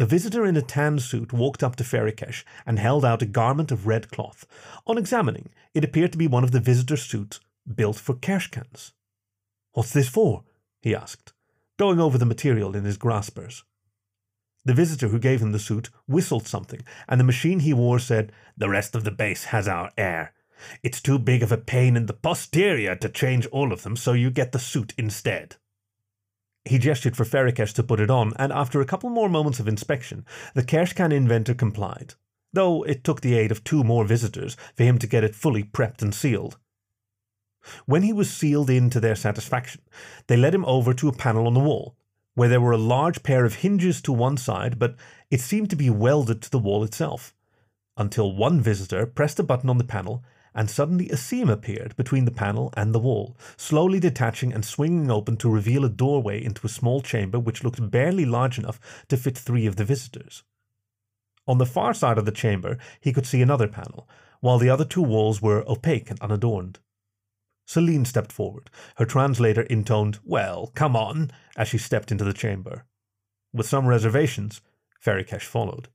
A 0.00 0.06
visitor 0.06 0.46
in 0.46 0.56
a 0.56 0.62
tan 0.62 0.98
suit 0.98 1.30
walked 1.30 1.62
up 1.62 1.76
to 1.76 1.84
Ferrikesh 1.84 2.42
and 2.64 2.78
held 2.78 3.04
out 3.04 3.20
a 3.20 3.26
garment 3.26 3.70
of 3.70 3.86
red 3.86 4.10
cloth. 4.10 4.46
On 4.86 4.96
examining, 4.96 5.50
it 5.74 5.84
appeared 5.84 6.10
to 6.12 6.18
be 6.18 6.26
one 6.26 6.42
of 6.42 6.52
the 6.52 6.58
visitor's 6.58 7.02
suits 7.02 7.38
built 7.72 7.96
for 7.96 8.14
Kershkans. 8.14 8.92
What's 9.72 9.92
this 9.92 10.08
for? 10.08 10.44
he 10.80 10.94
asked, 10.94 11.34
going 11.78 12.00
over 12.00 12.16
the 12.16 12.24
material 12.24 12.74
in 12.74 12.84
his 12.84 12.96
graspers. 12.96 13.62
The 14.64 14.72
visitor 14.72 15.08
who 15.08 15.18
gave 15.18 15.42
him 15.42 15.52
the 15.52 15.58
suit 15.58 15.90
whistled 16.08 16.46
something, 16.46 16.80
and 17.06 17.20
the 17.20 17.24
machine 17.24 17.60
he 17.60 17.74
wore 17.74 17.98
said, 17.98 18.32
The 18.56 18.70
rest 18.70 18.94
of 18.94 19.04
the 19.04 19.10
base 19.10 19.44
has 19.44 19.68
our 19.68 19.90
air. 19.98 20.32
It's 20.82 21.02
too 21.02 21.18
big 21.18 21.42
of 21.42 21.52
a 21.52 21.58
pain 21.58 21.94
in 21.94 22.06
the 22.06 22.14
posterior 22.14 22.96
to 22.96 23.10
change 23.10 23.44
all 23.48 23.70
of 23.70 23.82
them, 23.82 23.96
so 23.96 24.14
you 24.14 24.30
get 24.30 24.52
the 24.52 24.58
suit 24.58 24.94
instead. 24.96 25.56
He 26.64 26.78
gestured 26.78 27.16
for 27.16 27.24
Ferrikesh 27.24 27.72
to 27.74 27.82
put 27.82 28.00
it 28.00 28.10
on, 28.10 28.32
and 28.36 28.52
after 28.52 28.80
a 28.80 28.86
couple 28.86 29.10
more 29.10 29.28
moments 29.28 29.60
of 29.60 29.68
inspection, 29.68 30.26
the 30.54 30.62
Kershkan 30.62 31.12
inventor 31.12 31.54
complied, 31.54 32.14
though 32.52 32.82
it 32.82 33.02
took 33.02 33.20
the 33.20 33.34
aid 33.34 33.50
of 33.50 33.64
two 33.64 33.82
more 33.82 34.04
visitors 34.04 34.56
for 34.74 34.84
him 34.84 34.98
to 34.98 35.06
get 35.06 35.24
it 35.24 35.34
fully 35.34 35.64
prepped 35.64 36.02
and 36.02 36.14
sealed. 36.14 36.58
When 37.86 38.02
he 38.02 38.12
was 38.12 38.30
sealed 38.30 38.70
in 38.70 38.90
to 38.90 39.00
their 39.00 39.14
satisfaction, 39.14 39.82
they 40.26 40.36
led 40.36 40.54
him 40.54 40.64
over 40.64 40.92
to 40.94 41.08
a 41.08 41.12
panel 41.12 41.46
on 41.46 41.54
the 41.54 41.60
wall, 41.60 41.96
where 42.34 42.48
there 42.48 42.60
were 42.60 42.72
a 42.72 42.78
large 42.78 43.22
pair 43.22 43.44
of 43.44 43.56
hinges 43.56 44.00
to 44.02 44.12
one 44.12 44.36
side, 44.36 44.78
but 44.78 44.96
it 45.30 45.40
seemed 45.40 45.70
to 45.70 45.76
be 45.76 45.90
welded 45.90 46.42
to 46.42 46.50
the 46.50 46.58
wall 46.58 46.84
itself, 46.84 47.34
until 47.96 48.34
one 48.34 48.60
visitor 48.60 49.06
pressed 49.06 49.38
a 49.38 49.42
button 49.42 49.70
on 49.70 49.78
the 49.78 49.84
panel 49.84 50.24
and 50.54 50.70
suddenly 50.70 51.08
a 51.10 51.16
seam 51.16 51.48
appeared 51.48 51.96
between 51.96 52.24
the 52.24 52.30
panel 52.30 52.72
and 52.76 52.94
the 52.94 52.98
wall, 52.98 53.36
slowly 53.56 54.00
detaching 54.00 54.52
and 54.52 54.64
swinging 54.64 55.10
open 55.10 55.36
to 55.36 55.50
reveal 55.50 55.84
a 55.84 55.88
doorway 55.88 56.42
into 56.42 56.66
a 56.66 56.70
small 56.70 57.00
chamber 57.00 57.38
which 57.38 57.64
looked 57.64 57.90
barely 57.90 58.24
large 58.24 58.58
enough 58.58 58.80
to 59.08 59.16
fit 59.16 59.36
three 59.36 59.66
of 59.66 59.76
the 59.76 59.84
visitors. 59.84 60.42
On 61.46 61.58
the 61.58 61.66
far 61.66 61.94
side 61.94 62.18
of 62.18 62.24
the 62.24 62.32
chamber 62.32 62.78
he 63.00 63.12
could 63.12 63.26
see 63.26 63.42
another 63.42 63.68
panel, 63.68 64.08
while 64.40 64.58
the 64.58 64.70
other 64.70 64.84
two 64.84 65.02
walls 65.02 65.40
were 65.40 65.68
opaque 65.68 66.10
and 66.10 66.20
unadorned. 66.20 66.78
Celine 67.66 68.04
stepped 68.04 68.32
forward. 68.32 68.68
Her 68.96 69.04
translator 69.04 69.62
intoned, 69.62 70.18
Well, 70.24 70.72
come 70.74 70.96
on, 70.96 71.30
as 71.56 71.68
she 71.68 71.78
stepped 71.78 72.10
into 72.10 72.24
the 72.24 72.32
chamber. 72.32 72.84
With 73.52 73.68
some 73.68 73.86
reservations, 73.86 74.60
Ferrikesh 75.00 75.44
followed. 75.44 75.88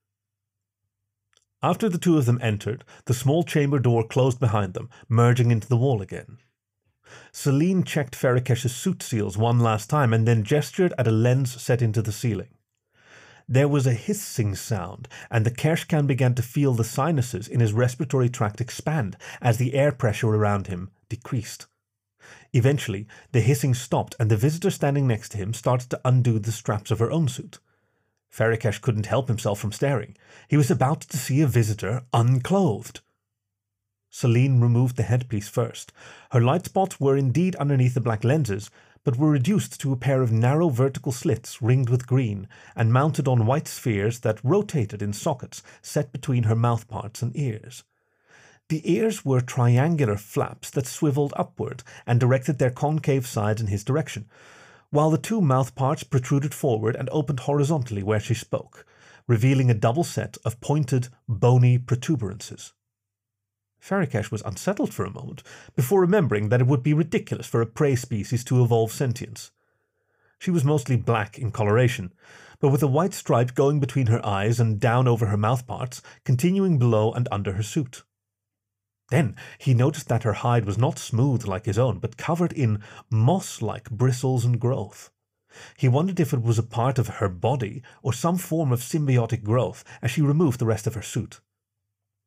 After 1.66 1.90
the 1.90 1.98
two 1.98 2.20
of 2.20 2.28
them 2.28 2.38
entered, 2.44 2.84
the 3.06 3.14
small 3.16 3.42
chamber 3.44 3.80
door 3.80 4.08
closed 4.08 4.40
behind 4.40 4.76
them, 4.76 4.88
merging 5.10 5.50
into 5.50 5.68
the 5.68 5.76
wall 5.76 6.00
again. 6.00 6.38
Celine 7.32 7.84
checked 7.84 8.14
Ferrikesh's 8.16 8.76
suit 8.76 9.02
seals 9.02 9.36
one 9.36 9.60
last 9.60 9.90
time 9.90 10.14
and 10.14 10.28
then 10.28 10.44
gestured 10.44 10.94
at 11.00 11.08
a 11.08 11.12
lens 11.12 11.60
set 11.60 11.82
into 11.82 12.04
the 12.04 12.12
ceiling. 12.12 12.50
There 13.50 13.68
was 13.68 13.88
a 13.88 13.94
hissing 13.94 14.54
sound, 14.54 15.08
and 15.32 15.44
the 15.44 15.50
Kershkan 15.50 16.06
began 16.06 16.36
to 16.36 16.44
feel 16.44 16.76
the 16.76 16.84
sinuses 16.84 17.48
in 17.48 17.62
his 17.62 17.74
respiratory 17.74 18.30
tract 18.30 18.62
expand 18.62 19.18
as 19.42 19.58
the 19.58 19.74
air 19.74 19.92
pressure 19.92 20.30
around 20.30 20.68
him 20.68 20.92
decreased. 21.10 21.66
Eventually, 22.54 23.08
the 23.32 23.42
hissing 23.42 23.74
stopped, 23.74 24.16
and 24.20 24.30
the 24.30 24.38
visitor 24.38 24.70
standing 24.70 25.08
next 25.08 25.30
to 25.30 25.40
him 25.40 25.52
started 25.52 25.90
to 25.90 26.02
undo 26.06 26.38
the 26.38 26.52
straps 26.52 26.92
of 26.92 27.00
her 27.00 27.10
own 27.10 27.28
suit. 27.28 27.58
Ferrikesh 28.30 28.82
couldn't 28.82 29.06
help 29.06 29.28
himself 29.28 29.60
from 29.60 29.72
staring. 29.72 30.16
He 30.48 30.58
was 30.58 30.70
about 30.70 31.02
to 31.02 31.18
see 31.18 31.42
a 31.42 31.48
visitor 31.48 32.04
unclothed. 32.14 33.02
Celine 34.10 34.62
removed 34.62 34.96
the 34.96 35.04
headpiece 35.04 35.50
first. 35.50 35.92
Her 36.32 36.42
light 36.42 36.66
spots 36.66 37.00
were 37.00 37.18
indeed 37.18 37.56
underneath 37.58 37.94
the 37.94 38.02
black 38.02 38.24
lenses, 38.24 38.70
but 39.04 39.18
were 39.18 39.30
reduced 39.30 39.80
to 39.82 39.92
a 39.92 39.98
pair 39.98 40.22
of 40.22 40.32
narrow 40.32 40.70
vertical 40.70 41.12
slits 41.12 41.62
ringed 41.62 41.90
with 41.90 42.08
green 42.08 42.48
and 42.76 42.92
mounted 42.92 43.28
on 43.28 43.46
white 43.46 43.68
spheres 43.68 44.20
that 44.22 44.44
rotated 44.44 45.02
in 45.02 45.14
sockets 45.14 45.62
set 45.82 46.12
between 46.12 46.44
her 46.44 46.56
mouthparts 46.56 47.22
and 47.22 47.36
ears. 47.38 47.84
The 48.70 48.90
ears 48.92 49.24
were 49.24 49.42
triangular 49.42 50.18
flaps 50.18 50.72
that 50.72 50.88
swiveled 50.88 51.34
upward 51.36 51.84
and 52.08 52.20
directed 52.20 52.58
their 52.58 52.72
concave 52.72 53.28
sides 53.28 53.62
in 53.62 53.68
his 53.68 53.84
direction, 53.84 54.28
while 54.90 55.10
the 55.10 55.18
two 55.18 55.42
mouthparts 55.42 56.10
protruded 56.10 56.54
forward 56.54 56.96
and 56.96 57.10
opened 57.12 57.42
horizontally 57.42 58.04
where 58.04 58.20
she 58.20 58.34
spoke, 58.34 58.86
revealing 59.28 59.70
a 59.70 59.74
double 59.74 60.04
set 60.04 60.38
of 60.46 60.62
pointed, 60.62 61.10
bony 61.28 61.78
protuberances. 61.78 62.74
Ferrikesh 63.80 64.32
was 64.32 64.42
unsettled 64.42 64.94
for 64.94 65.06
a 65.06 65.14
moment 65.14 65.44
before 65.76 66.02
remembering 66.02 66.50
that 66.50 66.62
it 66.62 66.68
would 66.68 66.82
be 66.82 66.94
ridiculous 66.94 67.46
for 67.46 67.62
a 67.62 67.68
prey 67.68 67.96
species 67.96 68.44
to 68.44 68.64
evolve 68.64 68.92
sentience. 68.92 69.52
She 70.40 70.52
was 70.52 70.66
mostly 70.66 70.96
black 70.96 71.38
in 71.38 71.52
coloration, 71.52 72.14
but 72.60 72.70
with 72.70 72.82
a 72.82 72.88
white 72.88 73.14
stripe 73.14 73.54
going 73.54 73.80
between 73.80 74.08
her 74.08 74.26
eyes 74.26 74.60
and 74.60 74.80
down 74.80 75.08
over 75.08 75.28
her 75.28 75.38
mouthparts, 75.38 76.02
continuing 76.24 76.80
below 76.80 77.12
and 77.12 77.28
under 77.32 77.54
her 77.54 77.64
suit. 77.64 78.04
Then 79.10 79.36
he 79.60 79.74
noticed 79.74 80.08
that 80.08 80.24
her 80.24 80.34
hide 80.34 80.66
was 80.66 80.78
not 80.78 80.98
smooth 80.98 81.46
like 81.46 81.66
his 81.66 81.78
own, 81.78 82.00
but 82.00 82.18
covered 82.18 82.54
in 82.54 82.82
moss 83.10 83.62
like 83.62 83.90
bristles 83.92 84.46
and 84.46 84.60
growth. 84.60 85.12
He 85.78 85.88
wondered 85.88 86.20
if 86.20 86.34
it 86.34 86.42
was 86.42 86.60
a 86.60 86.64
part 86.64 86.98
of 86.98 87.08
her 87.08 87.30
body 87.30 87.82
or 88.02 88.14
some 88.14 88.38
form 88.38 88.72
of 88.72 88.82
symbiotic 88.82 89.44
growth 89.44 89.84
as 90.02 90.12
she 90.12 90.22
removed 90.22 90.60
the 90.60 90.66
rest 90.66 90.88
of 90.88 90.96
her 90.96 91.02
suit. 91.02 91.40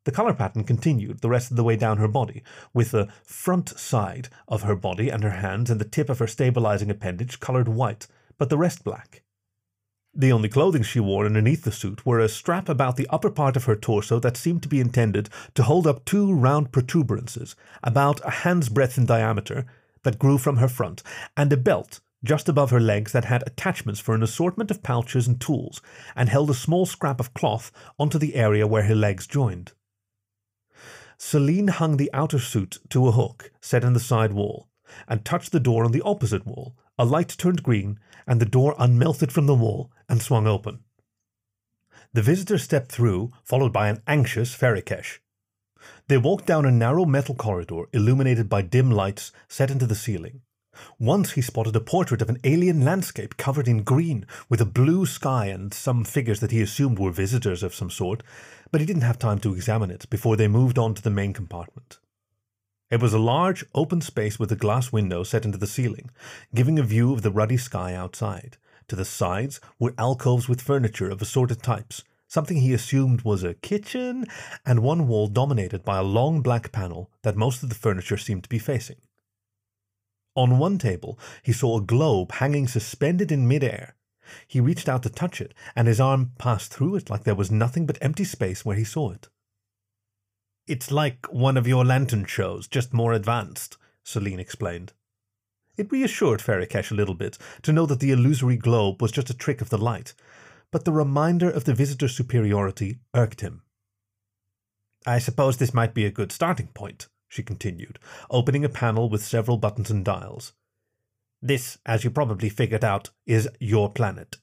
The 0.04 0.12
color 0.12 0.32
pattern 0.32 0.64
continued 0.64 1.20
the 1.20 1.28
rest 1.28 1.50
of 1.50 1.56
the 1.56 1.64
way 1.64 1.76
down 1.76 1.98
her 1.98 2.08
body, 2.08 2.42
with 2.72 2.92
the 2.92 3.08
front 3.24 3.68
side 3.78 4.28
of 4.46 4.62
her 4.62 4.76
body 4.76 5.10
and 5.10 5.22
her 5.22 5.30
hands 5.30 5.70
and 5.70 5.78
the 5.78 5.84
tip 5.84 6.08
of 6.08 6.20
her 6.20 6.26
stabilizing 6.26 6.90
appendage 6.90 7.40
colored 7.40 7.68
white, 7.68 8.06
but 8.38 8.48
the 8.48 8.56
rest 8.56 8.84
black. 8.84 9.22
The 10.20 10.32
only 10.32 10.48
clothing 10.48 10.82
she 10.82 10.98
wore 10.98 11.26
underneath 11.26 11.62
the 11.62 11.70
suit 11.70 12.04
were 12.04 12.18
a 12.18 12.28
strap 12.28 12.68
about 12.68 12.96
the 12.96 13.06
upper 13.08 13.30
part 13.30 13.56
of 13.56 13.66
her 13.66 13.76
torso 13.76 14.18
that 14.18 14.36
seemed 14.36 14.64
to 14.64 14.68
be 14.68 14.80
intended 14.80 15.28
to 15.54 15.62
hold 15.62 15.86
up 15.86 16.04
two 16.04 16.32
round 16.32 16.72
protuberances, 16.72 17.54
about 17.84 18.20
a 18.26 18.30
hand's 18.30 18.68
breadth 18.68 18.98
in 18.98 19.06
diameter, 19.06 19.64
that 20.02 20.18
grew 20.18 20.36
from 20.36 20.56
her 20.56 20.66
front, 20.66 21.04
and 21.36 21.52
a 21.52 21.56
belt 21.56 22.00
just 22.24 22.48
above 22.48 22.70
her 22.70 22.80
legs 22.80 23.12
that 23.12 23.26
had 23.26 23.44
attachments 23.46 24.00
for 24.00 24.12
an 24.12 24.24
assortment 24.24 24.72
of 24.72 24.82
pouches 24.82 25.28
and 25.28 25.40
tools, 25.40 25.80
and 26.16 26.28
held 26.28 26.50
a 26.50 26.54
small 26.54 26.84
scrap 26.84 27.20
of 27.20 27.32
cloth 27.32 27.70
onto 27.96 28.18
the 28.18 28.34
area 28.34 28.66
where 28.66 28.82
her 28.82 28.96
legs 28.96 29.24
joined. 29.24 29.70
Celine 31.16 31.68
hung 31.68 31.96
the 31.96 32.10
outer 32.12 32.40
suit 32.40 32.78
to 32.88 33.06
a 33.06 33.12
hook 33.12 33.52
set 33.60 33.84
in 33.84 33.92
the 33.92 34.00
side 34.00 34.32
wall, 34.32 34.66
and 35.06 35.24
touched 35.24 35.52
the 35.52 35.60
door 35.60 35.84
on 35.84 35.92
the 35.92 36.02
opposite 36.02 36.44
wall. 36.44 36.74
A 36.98 37.04
light 37.04 37.28
turned 37.38 37.62
green, 37.62 38.00
and 38.26 38.40
the 38.40 38.46
door 38.46 38.74
unmelted 38.78 39.30
from 39.30 39.46
the 39.46 39.54
wall 39.54 39.92
and 40.08 40.20
swung 40.20 40.46
open. 40.46 40.80
The 42.12 42.22
visitor 42.22 42.58
stepped 42.58 42.90
through, 42.90 43.32
followed 43.44 43.72
by 43.72 43.88
an 43.88 44.02
anxious 44.06 44.54
Ferrikesh. 44.54 45.20
They 46.08 46.18
walked 46.18 46.46
down 46.46 46.64
a 46.64 46.70
narrow 46.70 47.04
metal 47.04 47.34
corridor 47.34 47.84
illuminated 47.92 48.48
by 48.48 48.62
dim 48.62 48.90
lights 48.90 49.30
set 49.46 49.70
into 49.70 49.86
the 49.86 49.94
ceiling. 49.94 50.40
Once 50.98 51.32
he 51.32 51.42
spotted 51.42 51.76
a 51.76 51.80
portrait 51.80 52.22
of 52.22 52.28
an 52.28 52.38
alien 52.44 52.84
landscape 52.84 53.36
covered 53.36 53.68
in 53.68 53.82
green, 53.82 54.26
with 54.48 54.60
a 54.60 54.66
blue 54.66 55.06
sky 55.06 55.46
and 55.46 55.72
some 55.74 56.04
figures 56.04 56.40
that 56.40 56.50
he 56.50 56.60
assumed 56.60 56.98
were 56.98 57.10
visitors 57.10 57.62
of 57.62 57.74
some 57.74 57.90
sort, 57.90 58.22
but 58.70 58.80
he 58.80 58.86
didn't 58.86 59.02
have 59.02 59.18
time 59.18 59.38
to 59.38 59.54
examine 59.54 59.90
it 59.90 60.08
before 60.10 60.36
they 60.36 60.48
moved 60.48 60.78
on 60.78 60.94
to 60.94 61.02
the 61.02 61.10
main 61.10 61.32
compartment. 61.32 61.98
It 62.90 63.02
was 63.02 63.12
a 63.12 63.18
large, 63.18 63.66
open 63.74 64.00
space 64.00 64.38
with 64.38 64.50
a 64.50 64.56
glass 64.56 64.90
window 64.90 65.22
set 65.22 65.44
into 65.44 65.58
the 65.58 65.66
ceiling, 65.66 66.10
giving 66.54 66.78
a 66.78 66.82
view 66.82 67.12
of 67.12 67.20
the 67.20 67.30
ruddy 67.30 67.58
sky 67.58 67.94
outside. 67.94 68.56
To 68.88 68.96
the 68.96 69.04
sides 69.04 69.60
were 69.78 69.94
alcoves 69.98 70.48
with 70.48 70.62
furniture 70.62 71.10
of 71.10 71.20
assorted 71.20 71.62
types, 71.62 72.02
something 72.28 72.56
he 72.56 72.72
assumed 72.72 73.22
was 73.22 73.42
a 73.42 73.52
kitchen, 73.52 74.24
and 74.64 74.80
one 74.80 75.06
wall 75.06 75.26
dominated 75.26 75.84
by 75.84 75.98
a 75.98 76.02
long 76.02 76.40
black 76.40 76.72
panel 76.72 77.10
that 77.22 77.36
most 77.36 77.62
of 77.62 77.68
the 77.68 77.74
furniture 77.74 78.16
seemed 78.16 78.44
to 78.44 78.48
be 78.48 78.58
facing. 78.58 78.96
On 80.34 80.58
one 80.58 80.78
table, 80.78 81.18
he 81.42 81.52
saw 81.52 81.76
a 81.76 81.82
globe 81.82 82.32
hanging 82.32 82.68
suspended 82.68 83.30
in 83.30 83.46
midair. 83.46 83.96
He 84.46 84.60
reached 84.60 84.88
out 84.88 85.02
to 85.02 85.10
touch 85.10 85.42
it, 85.42 85.52
and 85.76 85.88
his 85.88 86.00
arm 86.00 86.32
passed 86.38 86.72
through 86.72 86.96
it 86.96 87.10
like 87.10 87.24
there 87.24 87.34
was 87.34 87.50
nothing 87.50 87.84
but 87.84 87.98
empty 88.00 88.24
space 88.24 88.64
where 88.64 88.76
he 88.76 88.84
saw 88.84 89.10
it. 89.10 89.28
It's 90.68 90.90
like 90.90 91.24
one 91.32 91.56
of 91.56 91.66
your 91.66 91.82
lantern 91.82 92.26
shows, 92.26 92.68
just 92.68 92.92
more 92.92 93.14
advanced, 93.14 93.78
Celine 94.04 94.38
explained. 94.38 94.92
It 95.78 95.90
reassured 95.90 96.40
Ferrikesh 96.40 96.90
a 96.90 96.94
little 96.94 97.14
bit 97.14 97.38
to 97.62 97.72
know 97.72 97.86
that 97.86 98.00
the 98.00 98.10
illusory 98.10 98.58
globe 98.58 99.00
was 99.00 99.10
just 99.10 99.30
a 99.30 99.34
trick 99.34 99.62
of 99.62 99.70
the 99.70 99.78
light, 99.78 100.12
but 100.70 100.84
the 100.84 100.92
reminder 100.92 101.48
of 101.48 101.64
the 101.64 101.72
visitor's 101.72 102.14
superiority 102.14 102.98
irked 103.14 103.40
him. 103.40 103.62
I 105.06 105.20
suppose 105.20 105.56
this 105.56 105.72
might 105.72 105.94
be 105.94 106.04
a 106.04 106.10
good 106.10 106.32
starting 106.32 106.66
point, 106.68 107.08
she 107.28 107.42
continued, 107.42 107.98
opening 108.28 108.62
a 108.62 108.68
panel 108.68 109.08
with 109.08 109.24
several 109.24 109.56
buttons 109.56 109.90
and 109.90 110.04
dials. 110.04 110.52
This, 111.40 111.78
as 111.86 112.04
you 112.04 112.10
probably 112.10 112.50
figured 112.50 112.84
out, 112.84 113.08
is 113.26 113.48
your 113.58 113.90
planet. 113.90 114.36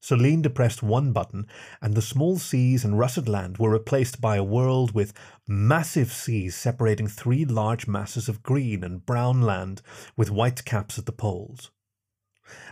Celine 0.00 0.42
depressed 0.42 0.82
one 0.82 1.12
button, 1.12 1.46
and 1.82 1.94
the 1.94 2.02
small 2.02 2.38
seas 2.38 2.84
and 2.84 2.98
russet 2.98 3.28
land 3.28 3.58
were 3.58 3.70
replaced 3.70 4.20
by 4.20 4.36
a 4.36 4.44
world 4.44 4.92
with 4.92 5.12
massive 5.46 6.12
seas 6.12 6.54
separating 6.54 7.08
three 7.08 7.44
large 7.44 7.86
masses 7.86 8.28
of 8.28 8.42
green 8.42 8.84
and 8.84 9.04
brown 9.04 9.42
land 9.42 9.82
with 10.16 10.30
white 10.30 10.64
caps 10.64 10.98
at 10.98 11.06
the 11.06 11.12
poles. 11.12 11.70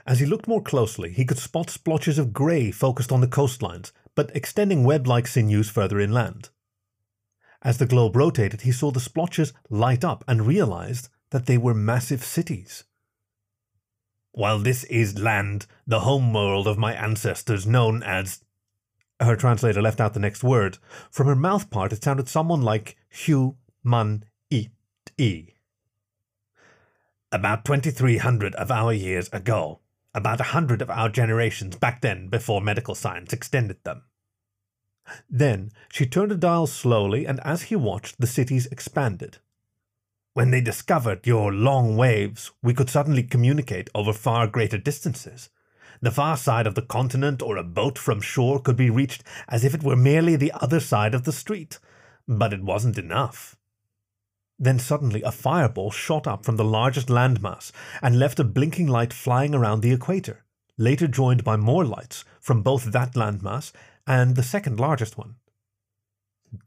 As 0.07 0.21
he 0.21 0.27
looked 0.27 0.49
more 0.49 0.63
closely, 0.63 1.13
he 1.13 1.25
could 1.25 1.39
spot 1.39 1.69
splotches 1.69 2.19
of 2.19 2.33
grey 2.33 2.71
focused 2.71 3.13
on 3.13 3.21
the 3.21 3.29
coastlines, 3.29 3.93
but 4.15 4.35
extending 4.35 4.85
web 4.85 5.07
like 5.07 5.27
sinews 5.27 5.69
further 5.69 6.01
inland. 6.01 6.51
As 7.63 7.79
the 7.79 7.87
globe 7.87 8.15
rotated, 8.15 8.63
he 8.63 8.73
saw 8.73 8.91
the 8.91 9.01
splotches 9.01 9.53
light 9.69 10.05
up 10.05 10.25
and 10.29 10.47
realized 10.47 11.09
that 11.31 11.47
they 11.47 11.59
were 11.59 11.75
massive 11.75 12.25
cities. 12.25 12.85
While 14.37 14.59
this 14.59 14.85
is 14.85 15.19
land, 15.19 15.65
the 15.87 16.01
home 16.01 16.35
world 16.35 16.69
of 16.69 16.77
my 16.77 16.93
ancestors, 16.93 17.67
known 17.67 18.03
as. 18.03 18.45
Her 19.19 19.35
translator 19.35 19.81
left 19.81 19.99
out 19.99 20.13
the 20.13 20.21
next 20.21 20.45
word. 20.45 20.77
From 21.11 21.27
her 21.27 21.35
mouth 21.35 21.71
part, 21.71 21.91
it 21.95 22.05
sounded 22.05 22.29
someone 22.29 22.61
like 22.61 22.99
Hu 23.25 23.57
Man 23.83 24.27
It 24.51 24.69
E. 25.17 25.55
About 27.33 27.65
2300 27.65 28.55
of 28.57 28.71
our 28.71 28.93
years 28.93 29.31
ago. 29.33 29.81
About 30.15 30.43
a 30.43 30.53
hundred 30.53 30.83
of 30.83 30.91
our 30.91 31.09
generations 31.09 31.77
back 31.77 32.03
then 32.03 32.29
before 32.29 32.61
medical 32.61 32.95
science 32.95 33.33
extended 33.33 33.83
them. 33.85 34.03
Then 35.31 35.71
she 35.91 36.05
turned 36.05 36.33
the 36.33 36.37
dial 36.37 36.67
slowly, 36.67 37.25
and 37.25 37.41
as 37.41 37.63
he 37.63 37.75
watched, 37.77 38.21
the 38.21 38.27
cities 38.27 38.67
expanded. 38.67 39.39
When 40.37 40.51
they 40.51 40.61
discovered 40.61 41.27
your 41.27 41.51
long 41.51 41.97
waves, 41.97 42.51
we 42.63 42.75
could 42.75 42.91
suddenly 42.91 43.23
communicate 43.23 43.89
over 43.95 44.13
far 44.13 44.47
greater 44.47 44.77
distances. 44.77 45.49
The 46.03 46.11
far 46.11 46.37
side 46.37 46.67
of 46.67 46.75
the 46.75 46.83
continent 46.83 47.41
or 47.41 47.57
a 47.57 47.65
boat 47.65 47.99
from 47.99 48.21
shore 48.21 48.61
could 48.61 48.77
be 48.77 48.91
reached 48.91 49.25
as 49.49 49.65
if 49.65 49.75
it 49.75 49.83
were 49.83 49.97
merely 49.97 50.37
the 50.37 50.53
other 50.53 50.79
side 50.79 51.15
of 51.15 51.25
the 51.25 51.33
street. 51.33 51.79
But 52.29 52.53
it 52.53 52.63
wasn't 52.63 52.99
enough. 52.99 53.57
Then 54.59 54.79
suddenly 54.79 55.23
a 55.23 55.33
fireball 55.33 55.91
shot 55.91 56.27
up 56.27 56.45
from 56.45 56.57
the 56.57 56.65
largest 56.65 57.09
landmass 57.09 57.73
and 58.03 58.19
left 58.19 58.39
a 58.39 58.45
blinking 58.45 58.89
light 58.89 59.15
flying 59.15 59.55
around 59.55 59.81
the 59.81 59.93
equator, 59.95 60.45
later 60.77 61.09
joined 61.09 61.45
by 61.45 61.57
more 61.57 61.87
lights 61.87 62.27
from 62.43 62.61
both 62.61 62.93
that 62.93 63.15
landmass 63.15 63.73
and 64.07 64.37
the 64.37 64.43
second 64.43 64.79
largest 64.79 65.17
one. 65.17 65.37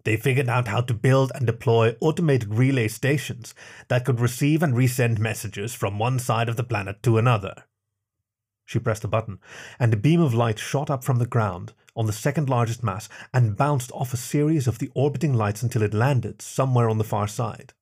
They 0.04 0.18
figured 0.18 0.50
out 0.50 0.68
how 0.68 0.82
to 0.82 0.94
build 0.94 1.32
and 1.36 1.46
deploy 1.46 1.96
automated 2.00 2.54
relay 2.56 2.88
stations 2.88 3.54
that 3.88 4.06
could 4.06 4.20
receive 4.20 4.62
and 4.62 4.74
resend 4.74 5.20
messages 5.20 5.74
from 5.74 6.00
one 6.00 6.20
side 6.20 6.50
of 6.50 6.56
the 6.56 6.64
planet 6.64 7.02
to 7.04 7.18
another. 7.18 7.64
She 8.66 8.78
pressed 8.78 9.04
a 9.04 9.08
button, 9.08 9.40
and 9.80 9.94
a 9.94 9.98
beam 9.98 10.22
of 10.22 10.34
light 10.34 10.60
shot 10.60 10.90
up 10.90 11.04
from 11.04 11.18
the 11.18 11.26
ground 11.26 11.74
on 11.96 12.06
the 12.06 12.14
second 12.14 12.50
largest 12.50 12.84
mass 12.84 13.10
and 13.34 13.58
bounced 13.58 13.92
off 13.94 14.14
a 14.14 14.18
series 14.18 14.68
of 14.68 14.78
the 14.78 14.92
orbiting 14.94 15.34
lights 15.34 15.64
until 15.64 15.82
it 15.82 15.94
landed 15.94 16.42
somewhere 16.42 16.88
on 16.88 16.98
the 16.98 17.04
far 17.04 17.28
side. 17.28 17.74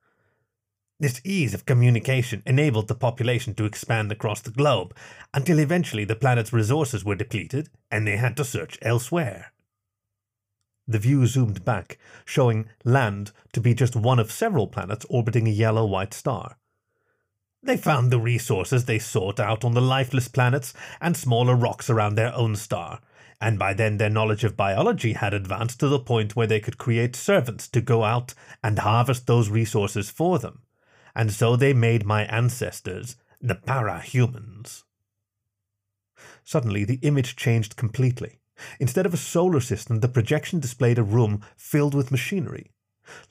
This 0.99 1.21
ease 1.23 1.53
of 1.53 1.65
communication 1.65 2.41
enabled 2.45 2.87
the 2.87 2.95
population 2.95 3.53
to 3.55 3.65
expand 3.65 4.11
across 4.11 4.41
the 4.41 4.49
globe 4.49 4.95
until 5.33 5.59
eventually 5.59 6.05
the 6.05 6.15
planet's 6.15 6.53
resources 6.53 7.05
were 7.05 7.15
depleted 7.15 7.69
and 7.91 8.07
they 8.07 8.17
had 8.17 8.35
to 8.37 8.45
search 8.45 8.79
elsewhere. 8.81 9.51
The 10.87 10.99
view 10.99 11.25
zoomed 11.25 11.65
back, 11.65 11.97
showing 12.23 12.69
land 12.85 13.31
to 13.51 13.59
be 13.59 13.73
just 13.73 13.95
one 13.95 14.19
of 14.19 14.31
several 14.31 14.67
planets 14.67 15.05
orbiting 15.09 15.47
a 15.47 15.51
yellow 15.51 15.85
white 15.85 16.13
star. 16.13 16.57
They 17.61 17.75
found 17.75 18.11
the 18.11 18.19
resources 18.19 18.85
they 18.85 18.99
sought 18.99 19.39
out 19.39 19.65
on 19.65 19.73
the 19.73 19.81
lifeless 19.81 20.27
planets 20.27 20.73
and 21.01 21.17
smaller 21.17 21.55
rocks 21.55 21.89
around 21.89 22.15
their 22.15 22.33
own 22.33 22.55
star, 22.55 23.01
and 23.41 23.59
by 23.59 23.73
then 23.73 23.97
their 23.97 24.09
knowledge 24.09 24.43
of 24.43 24.55
biology 24.55 25.13
had 25.13 25.33
advanced 25.33 25.79
to 25.81 25.89
the 25.89 25.99
point 25.99 26.35
where 26.35 26.47
they 26.47 26.59
could 26.59 26.77
create 26.77 27.15
servants 27.15 27.67
to 27.69 27.81
go 27.81 28.03
out 28.03 28.33
and 28.63 28.79
harvest 28.79 29.27
those 29.27 29.49
resources 29.49 30.09
for 30.09 30.39
them. 30.39 30.61
And 31.13 31.31
so 31.31 31.55
they 31.55 31.73
made 31.73 32.05
my 32.05 32.23
ancestors 32.25 33.17
the 33.41 33.55
para 33.55 33.99
humans. 33.99 34.85
Suddenly, 36.43 36.85
the 36.85 36.99
image 37.01 37.35
changed 37.35 37.75
completely. 37.75 38.39
Instead 38.79 39.05
of 39.05 39.13
a 39.13 39.17
solar 39.17 39.59
system, 39.59 39.99
the 39.99 40.07
projection 40.07 40.59
displayed 40.59 40.97
a 40.97 41.03
room 41.03 41.41
filled 41.55 41.93
with 41.93 42.11
machinery. 42.11 42.71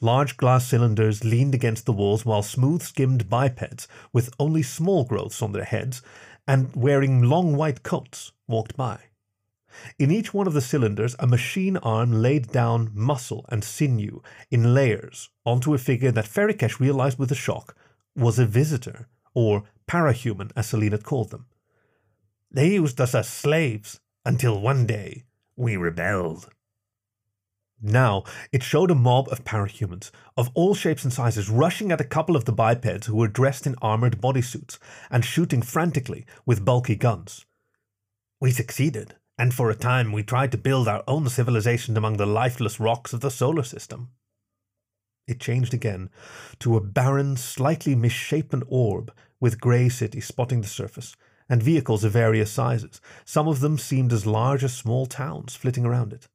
Large 0.00 0.36
glass 0.36 0.66
cylinders 0.66 1.24
leaned 1.24 1.54
against 1.54 1.84
the 1.84 1.92
walls 1.92 2.24
while 2.24 2.42
smooth 2.42 2.82
skimmed 2.82 3.28
bipeds, 3.28 3.86
with 4.12 4.32
only 4.38 4.62
small 4.62 5.04
growths 5.04 5.42
on 5.42 5.52
their 5.52 5.64
heads 5.64 6.02
and 6.48 6.74
wearing 6.74 7.22
long 7.22 7.56
white 7.56 7.82
coats, 7.82 8.32
walked 8.46 8.76
by. 8.76 8.98
In 9.98 10.10
each 10.10 10.32
one 10.32 10.46
of 10.46 10.54
the 10.54 10.62
cylinders, 10.62 11.14
a 11.18 11.26
machine 11.26 11.76
arm 11.78 12.10
laid 12.10 12.50
down 12.50 12.90
muscle 12.94 13.44
and 13.50 13.62
sinew 13.62 14.22
in 14.50 14.72
layers 14.74 15.28
onto 15.44 15.74
a 15.74 15.78
figure 15.78 16.12
that 16.12 16.26
Ferrikesh 16.26 16.80
realized 16.80 17.18
with 17.18 17.30
a 17.30 17.34
shock 17.34 17.76
was 18.14 18.38
a 18.38 18.46
visitor, 18.46 19.08
or 19.34 19.64
parahuman 19.86 20.50
as 20.56 20.68
Celine 20.68 20.92
had 20.92 21.04
called 21.04 21.30
them. 21.30 21.46
They 22.50 22.72
used 22.72 23.00
us 23.00 23.14
as 23.14 23.28
slaves 23.28 24.00
until 24.26 24.60
one 24.60 24.84
day 24.84 25.24
we 25.56 25.76
rebelled. 25.76 26.50
Now, 27.80 28.24
it 28.52 28.62
showed 28.62 28.90
a 28.90 28.94
mob 28.94 29.28
of 29.30 29.44
parahumans 29.44 30.10
of 30.36 30.50
all 30.54 30.74
shapes 30.74 31.04
and 31.04 31.12
sizes 31.12 31.48
rushing 31.48 31.92
at 31.92 32.00
a 32.00 32.04
couple 32.04 32.34
of 32.34 32.44
the 32.44 32.52
bipeds 32.52 33.06
who 33.06 33.16
were 33.16 33.28
dressed 33.28 33.66
in 33.66 33.76
armored 33.80 34.20
bodysuits 34.20 34.78
and 35.10 35.24
shooting 35.24 35.62
frantically 35.62 36.26
with 36.44 36.64
bulky 36.64 36.96
guns. 36.96 37.46
We 38.40 38.50
succeeded, 38.50 39.14
and 39.38 39.54
for 39.54 39.70
a 39.70 39.76
time 39.76 40.10
we 40.10 40.22
tried 40.22 40.50
to 40.52 40.58
build 40.58 40.88
our 40.88 41.04
own 41.06 41.28
civilization 41.28 41.96
among 41.96 42.16
the 42.16 42.26
lifeless 42.26 42.80
rocks 42.80 43.12
of 43.12 43.20
the 43.20 43.30
solar 43.30 43.62
system. 43.62 44.08
It 45.28 45.38
changed 45.38 45.74
again 45.74 46.10
to 46.60 46.76
a 46.76 46.80
barren, 46.80 47.36
slightly 47.36 47.94
misshapen 47.94 48.64
orb 48.68 49.12
with 49.38 49.60
grey 49.60 49.88
cities 49.88 50.26
spotting 50.26 50.62
the 50.62 50.68
surface 50.68 51.14
and 51.48 51.62
vehicles 51.62 52.04
of 52.04 52.12
various 52.12 52.50
sizes. 52.50 53.00
Some 53.24 53.48
of 53.48 53.60
them 53.60 53.78
seemed 53.78 54.12
as 54.12 54.26
large 54.26 54.64
as 54.64 54.74
small 54.74 55.06
towns 55.06 55.54
flitting 55.54 55.84
around 55.84 56.12
it. 56.12 56.28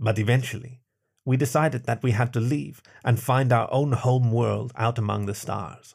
But 0.00 0.18
eventually, 0.18 0.80
we 1.24 1.36
decided 1.36 1.84
that 1.84 2.02
we 2.02 2.12
had 2.12 2.32
to 2.32 2.40
leave 2.40 2.82
and 3.04 3.20
find 3.20 3.52
our 3.52 3.68
own 3.72 3.92
home 3.92 4.32
world 4.32 4.72
out 4.76 4.98
among 4.98 5.26
the 5.26 5.34
stars. 5.34 5.94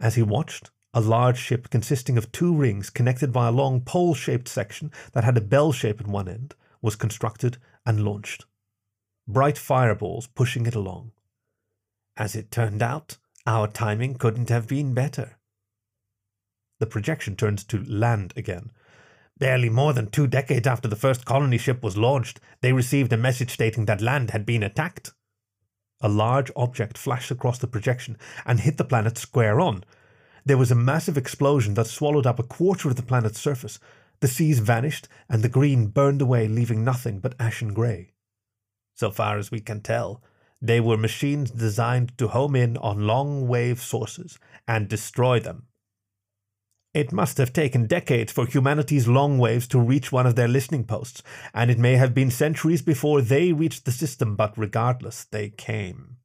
As 0.00 0.14
he 0.14 0.22
watched, 0.22 0.70
a 0.94 1.00
large 1.00 1.38
ship 1.38 1.70
consisting 1.70 2.16
of 2.16 2.32
two 2.32 2.54
rings 2.54 2.88
connected 2.88 3.32
by 3.32 3.48
a 3.48 3.52
long 3.52 3.80
pole 3.80 4.14
shaped 4.14 4.48
section 4.48 4.90
that 5.12 5.24
had 5.24 5.36
a 5.36 5.42
bell 5.42 5.72
shape 5.72 6.00
at 6.00 6.06
one 6.06 6.28
end 6.28 6.54
was 6.80 6.96
constructed 6.96 7.58
and 7.84 8.04
launched. 8.04 8.46
Bright 9.26 9.58
fireballs 9.58 10.26
pushing 10.26 10.66
it 10.66 10.74
along. 10.74 11.12
As 12.16 12.34
it 12.34 12.50
turned 12.50 12.82
out, 12.82 13.18
our 13.46 13.68
timing 13.68 14.14
couldn't 14.14 14.48
have 14.48 14.66
been 14.66 14.94
better. 14.94 15.37
The 16.78 16.86
projection 16.86 17.36
turned 17.36 17.66
to 17.68 17.82
land 17.84 18.32
again, 18.36 18.70
Barely 19.38 19.68
more 19.68 19.92
than 19.92 20.10
two 20.10 20.26
decades 20.26 20.66
after 20.66 20.88
the 20.88 20.96
first 20.96 21.24
colony 21.24 21.58
ship 21.58 21.82
was 21.82 21.96
launched, 21.96 22.40
they 22.60 22.72
received 22.72 23.12
a 23.12 23.16
message 23.16 23.50
stating 23.50 23.84
that 23.84 24.00
land 24.00 24.30
had 24.30 24.44
been 24.44 24.64
attacked. 24.64 25.12
A 26.00 26.08
large 26.08 26.50
object 26.56 26.98
flashed 26.98 27.30
across 27.30 27.58
the 27.58 27.68
projection 27.68 28.16
and 28.44 28.60
hit 28.60 28.76
the 28.78 28.84
planet 28.84 29.16
square 29.16 29.60
on. 29.60 29.84
There 30.44 30.58
was 30.58 30.72
a 30.72 30.76
massive 30.76 31.16
explosion 31.16 31.74
that 31.74 31.86
swallowed 31.86 32.26
up 32.26 32.38
a 32.38 32.44
quarter 32.44 32.88
of 32.88 32.96
the 32.96 33.02
planet's 33.02 33.40
surface. 33.40 33.78
The 34.20 34.28
seas 34.28 34.58
vanished, 34.58 35.06
and 35.28 35.44
the 35.44 35.48
green 35.48 35.88
burned 35.88 36.20
away, 36.20 36.48
leaving 36.48 36.82
nothing 36.82 37.20
but 37.20 37.36
ashen 37.38 37.72
grey. 37.72 38.14
So 38.94 39.12
far 39.12 39.38
as 39.38 39.52
we 39.52 39.60
can 39.60 39.80
tell, 39.80 40.22
they 40.60 40.80
were 40.80 40.96
machines 40.96 41.52
designed 41.52 42.18
to 42.18 42.28
home 42.28 42.56
in 42.56 42.76
on 42.78 43.06
long 43.06 43.46
wave 43.46 43.80
sources 43.80 44.40
and 44.66 44.88
destroy 44.88 45.38
them 45.38 45.67
it 46.94 47.12
must 47.12 47.36
have 47.38 47.52
taken 47.52 47.86
decades 47.86 48.32
for 48.32 48.46
humanity's 48.46 49.06
long 49.06 49.38
waves 49.38 49.68
to 49.68 49.78
reach 49.78 50.10
one 50.10 50.26
of 50.26 50.36
their 50.36 50.48
listening 50.48 50.84
posts, 50.84 51.22
and 51.52 51.70
it 51.70 51.78
may 51.78 51.96
have 51.96 52.14
been 52.14 52.30
centuries 52.30 52.82
before 52.82 53.20
they 53.20 53.52
reached 53.52 53.84
the 53.84 53.92
system, 53.92 54.36
but 54.36 54.56
regardless, 54.56 55.24
they 55.24 55.50
came. 55.50 56.16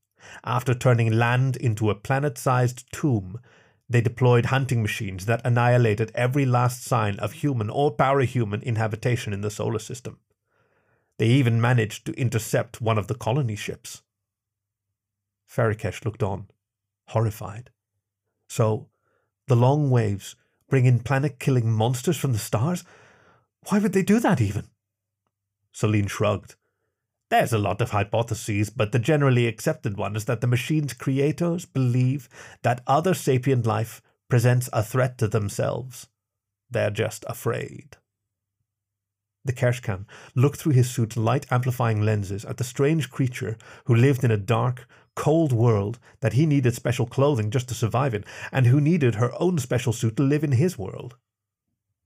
After 0.45 0.73
turning 0.73 1.11
land 1.11 1.57
into 1.57 1.89
a 1.89 1.95
planet 1.95 2.37
sized 2.37 2.91
tomb, 2.93 3.39
they 3.89 3.99
deployed 3.99 4.45
hunting 4.45 4.81
machines 4.81 5.25
that 5.25 5.45
annihilated 5.45 6.11
every 6.15 6.45
last 6.45 6.83
sign 6.83 7.19
of 7.19 7.33
human 7.33 7.69
or 7.69 7.95
parahuman 7.95 8.63
inhabitation 8.63 9.33
in 9.33 9.41
the 9.41 9.51
solar 9.51 9.79
system. 9.79 10.19
They 11.19 11.27
even 11.27 11.61
managed 11.61 12.05
to 12.05 12.13
intercept 12.13 12.81
one 12.81 12.97
of 12.97 13.07
the 13.07 13.15
colony 13.15 13.55
ships. 13.55 14.01
Ferrikesh 15.47 16.05
looked 16.05 16.23
on, 16.23 16.47
horrified. 17.09 17.69
So, 18.47 18.87
the 19.47 19.55
long 19.55 19.89
waves 19.89 20.35
bring 20.69 20.85
in 20.85 20.99
planet 20.99 21.39
killing 21.39 21.71
monsters 21.71 22.17
from 22.17 22.33
the 22.33 22.39
stars? 22.39 22.83
Why 23.69 23.79
would 23.79 23.93
they 23.93 24.03
do 24.03 24.19
that 24.19 24.41
even? 24.41 24.67
Celine 25.71 26.07
shrugged. 26.07 26.55
There's 27.29 27.53
a 27.53 27.57
lot 27.57 27.81
of 27.81 27.91
hypotheses, 27.91 28.69
but 28.69 28.91
the 28.91 28.99
generally 28.99 29.47
accepted 29.47 29.97
one 29.97 30.15
is 30.15 30.25
that 30.25 30.41
the 30.41 30.47
machine's 30.47 30.93
creators 30.93 31.65
believe 31.65 32.29
that 32.61 32.83
other 32.85 33.13
sapient 33.13 33.65
life 33.65 34.01
presents 34.29 34.69
a 34.71 34.83
threat 34.83 35.17
to 35.17 35.27
themselves. 35.27 36.07
They're 36.69 36.91
just 36.91 37.25
afraid. 37.27 37.97
The 39.45 39.53
Kershkan 39.53 40.05
looked 40.35 40.59
through 40.59 40.73
his 40.73 40.89
suit's 40.89 41.17
light 41.17 41.45
amplifying 41.51 42.01
lenses 42.01 42.45
at 42.45 42.57
the 42.57 42.63
strange 42.63 43.09
creature 43.09 43.57
who 43.85 43.95
lived 43.95 44.23
in 44.23 44.31
a 44.31 44.37
dark, 44.37 44.87
cold 45.15 45.51
world 45.51 45.99
that 46.21 46.33
he 46.33 46.45
needed 46.45 46.73
special 46.73 47.05
clothing 47.05 47.51
just 47.51 47.67
to 47.67 47.75
survive 47.75 48.13
in, 48.13 48.23
and 48.51 48.67
who 48.67 48.79
needed 48.79 49.15
her 49.15 49.31
own 49.41 49.59
special 49.59 49.91
suit 49.91 50.15
to 50.17 50.23
live 50.23 50.43
in 50.43 50.53
his 50.53 50.77
world. 50.77 51.17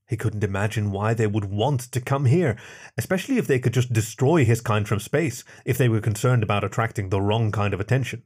He 0.08 0.16
couldn't 0.16 0.42
imagine 0.42 0.90
why 0.90 1.14
they 1.14 1.26
would 1.26 1.44
want 1.44 1.80
to 1.80 2.00
come 2.00 2.24
here, 2.24 2.56
especially 2.96 3.36
if 3.36 3.46
they 3.46 3.58
could 3.58 3.74
just 3.74 3.92
destroy 3.92 4.44
his 4.44 4.62
kind 4.62 4.88
from 4.88 5.00
space, 5.00 5.44
if 5.66 5.76
they 5.76 5.88
were 5.88 6.00
concerned 6.00 6.42
about 6.42 6.64
attracting 6.64 7.10
the 7.10 7.20
wrong 7.20 7.52
kind 7.52 7.74
of 7.74 7.80
attention. 7.80 8.22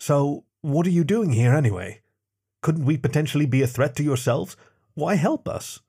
So, 0.00 0.46
what 0.62 0.86
are 0.86 0.90
you 0.90 1.04
doing 1.04 1.32
here 1.32 1.54
anyway? 1.54 2.00
Couldn't 2.62 2.86
we 2.86 2.96
potentially 2.96 3.44
be 3.44 3.60
a 3.60 3.66
threat 3.66 3.94
to 3.96 4.02
yourselves? 4.02 4.56
Why 4.94 5.16
help 5.16 5.46
us? 5.46 5.80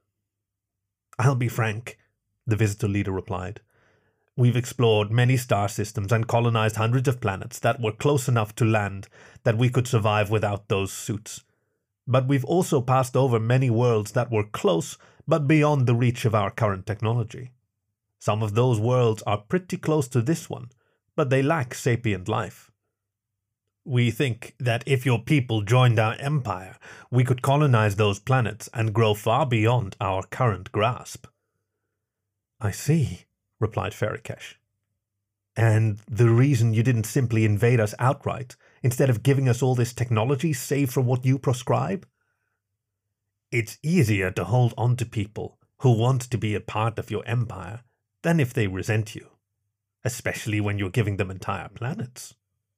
I'll 1.17 1.36
be 1.36 1.47
frank, 1.47 1.97
the 2.45 2.56
visitor 2.56 2.88
leader 2.88 3.12
replied. 3.12 3.62
We've 4.38 4.58
explored 4.58 5.12
many 5.12 5.38
star 5.38 5.69
systems 5.69 6.12
and 6.12 6.28
colonized 6.28 6.75
hundreds 6.75 7.08
of 7.08 7.21
planets 7.21 7.58
that 7.60 7.80
were 7.80 7.93
close 7.93 8.28
enough 8.28 8.54
to 8.56 8.65
land 8.65 9.08
that 9.43 9.58
we 9.58 9.69
could 9.69 9.88
survive 9.88 10.30
without 10.30 10.67
those 10.67 10.91
suits. 10.91 11.43
But 12.06 12.28
we've 12.28 12.43
also 12.43 12.82
passed 12.82 13.15
over 13.15 13.39
many 13.39 13.69
worlds 13.69 14.12
that 14.12 14.30
were 14.30 14.43
close 14.43 14.97
but 15.28 15.47
beyond 15.47 15.88
the 15.88 15.95
reach 15.95 16.25
of 16.25 16.36
our 16.36 16.51
current 16.51 16.86
technology. 16.86 17.51
Some 18.19 18.43
of 18.43 18.56
those 18.56 18.80
worlds 18.80 19.23
are 19.23 19.38
pretty 19.38 19.78
close 19.78 20.08
to 20.10 20.21
this 20.21 20.49
one, 20.49 20.69
but 21.15 21.30
they 21.30 21.41
lack 21.41 21.73
sapient 21.73 22.28
life. 22.28 22.71
We 23.88 24.10
think 24.10 24.56
that 24.60 24.84
if 24.88 25.06
your 25.06 25.19
people 25.19 25.62
joined 25.62 26.00
our 26.00 26.15
empire, 26.15 26.78
we 27.12 27.24
could 27.24 27.43
colonize 27.43 27.95
those 27.95 28.17
planets 28.17 28.67
and 28.74 28.93
grow 28.93 29.13
far 29.13 29.45
beyond 29.45 29.95
our 30.02 30.24
current 30.24 30.71
grasp. 30.71 31.28
I 32.60 32.71
see, 32.71 33.26
replied 33.60 33.91
Ferrikesh. 33.91 34.56
And 35.56 36.00
the 36.10 36.30
reason 36.30 36.74
you 36.74 36.82
didn't 36.82 37.06
simply 37.06 37.45
invade 37.45 37.80
us 37.80 37.93
outright, 38.00 38.56
instead 38.82 39.10
of 39.10 39.24
giving 39.24 39.48
us 39.48 39.62
all 39.62 39.76
this 39.76 39.93
technology 39.93 40.52
save 40.52 40.89
for 40.89 41.02
what 41.02 41.24
you 41.24 41.38
prescribe? 41.38 42.08
It's 43.52 43.78
easier 43.84 44.32
to 44.32 44.45
hold 44.45 44.74
on 44.78 44.95
to 44.98 45.06
people 45.06 45.60
who 45.80 45.91
want 45.91 46.24
to 46.24 46.38
be 46.39 46.56
a 46.56 46.60
part 46.60 46.98
of 46.98 47.12
your 47.12 47.24
empire 47.28 47.82
than 48.24 48.39
if 48.39 48.52
they 48.52 48.65
resent 48.65 49.15
you, 49.15 49.30
especially 50.04 50.60
when 50.60 50.80
you're 50.80 50.89
giving 50.89 51.17
them 51.17 51.30
entire 51.30 51.69
planets, 51.69 52.34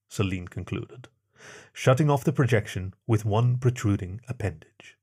Celine 0.10 0.48
concluded, 0.48 1.08
shutting 1.74 2.10
off 2.10 2.24
the 2.24 2.34
projection 2.34 2.94
with 3.06 3.26
one 3.26 3.58
protruding 3.58 4.22
appendage. 4.28 4.97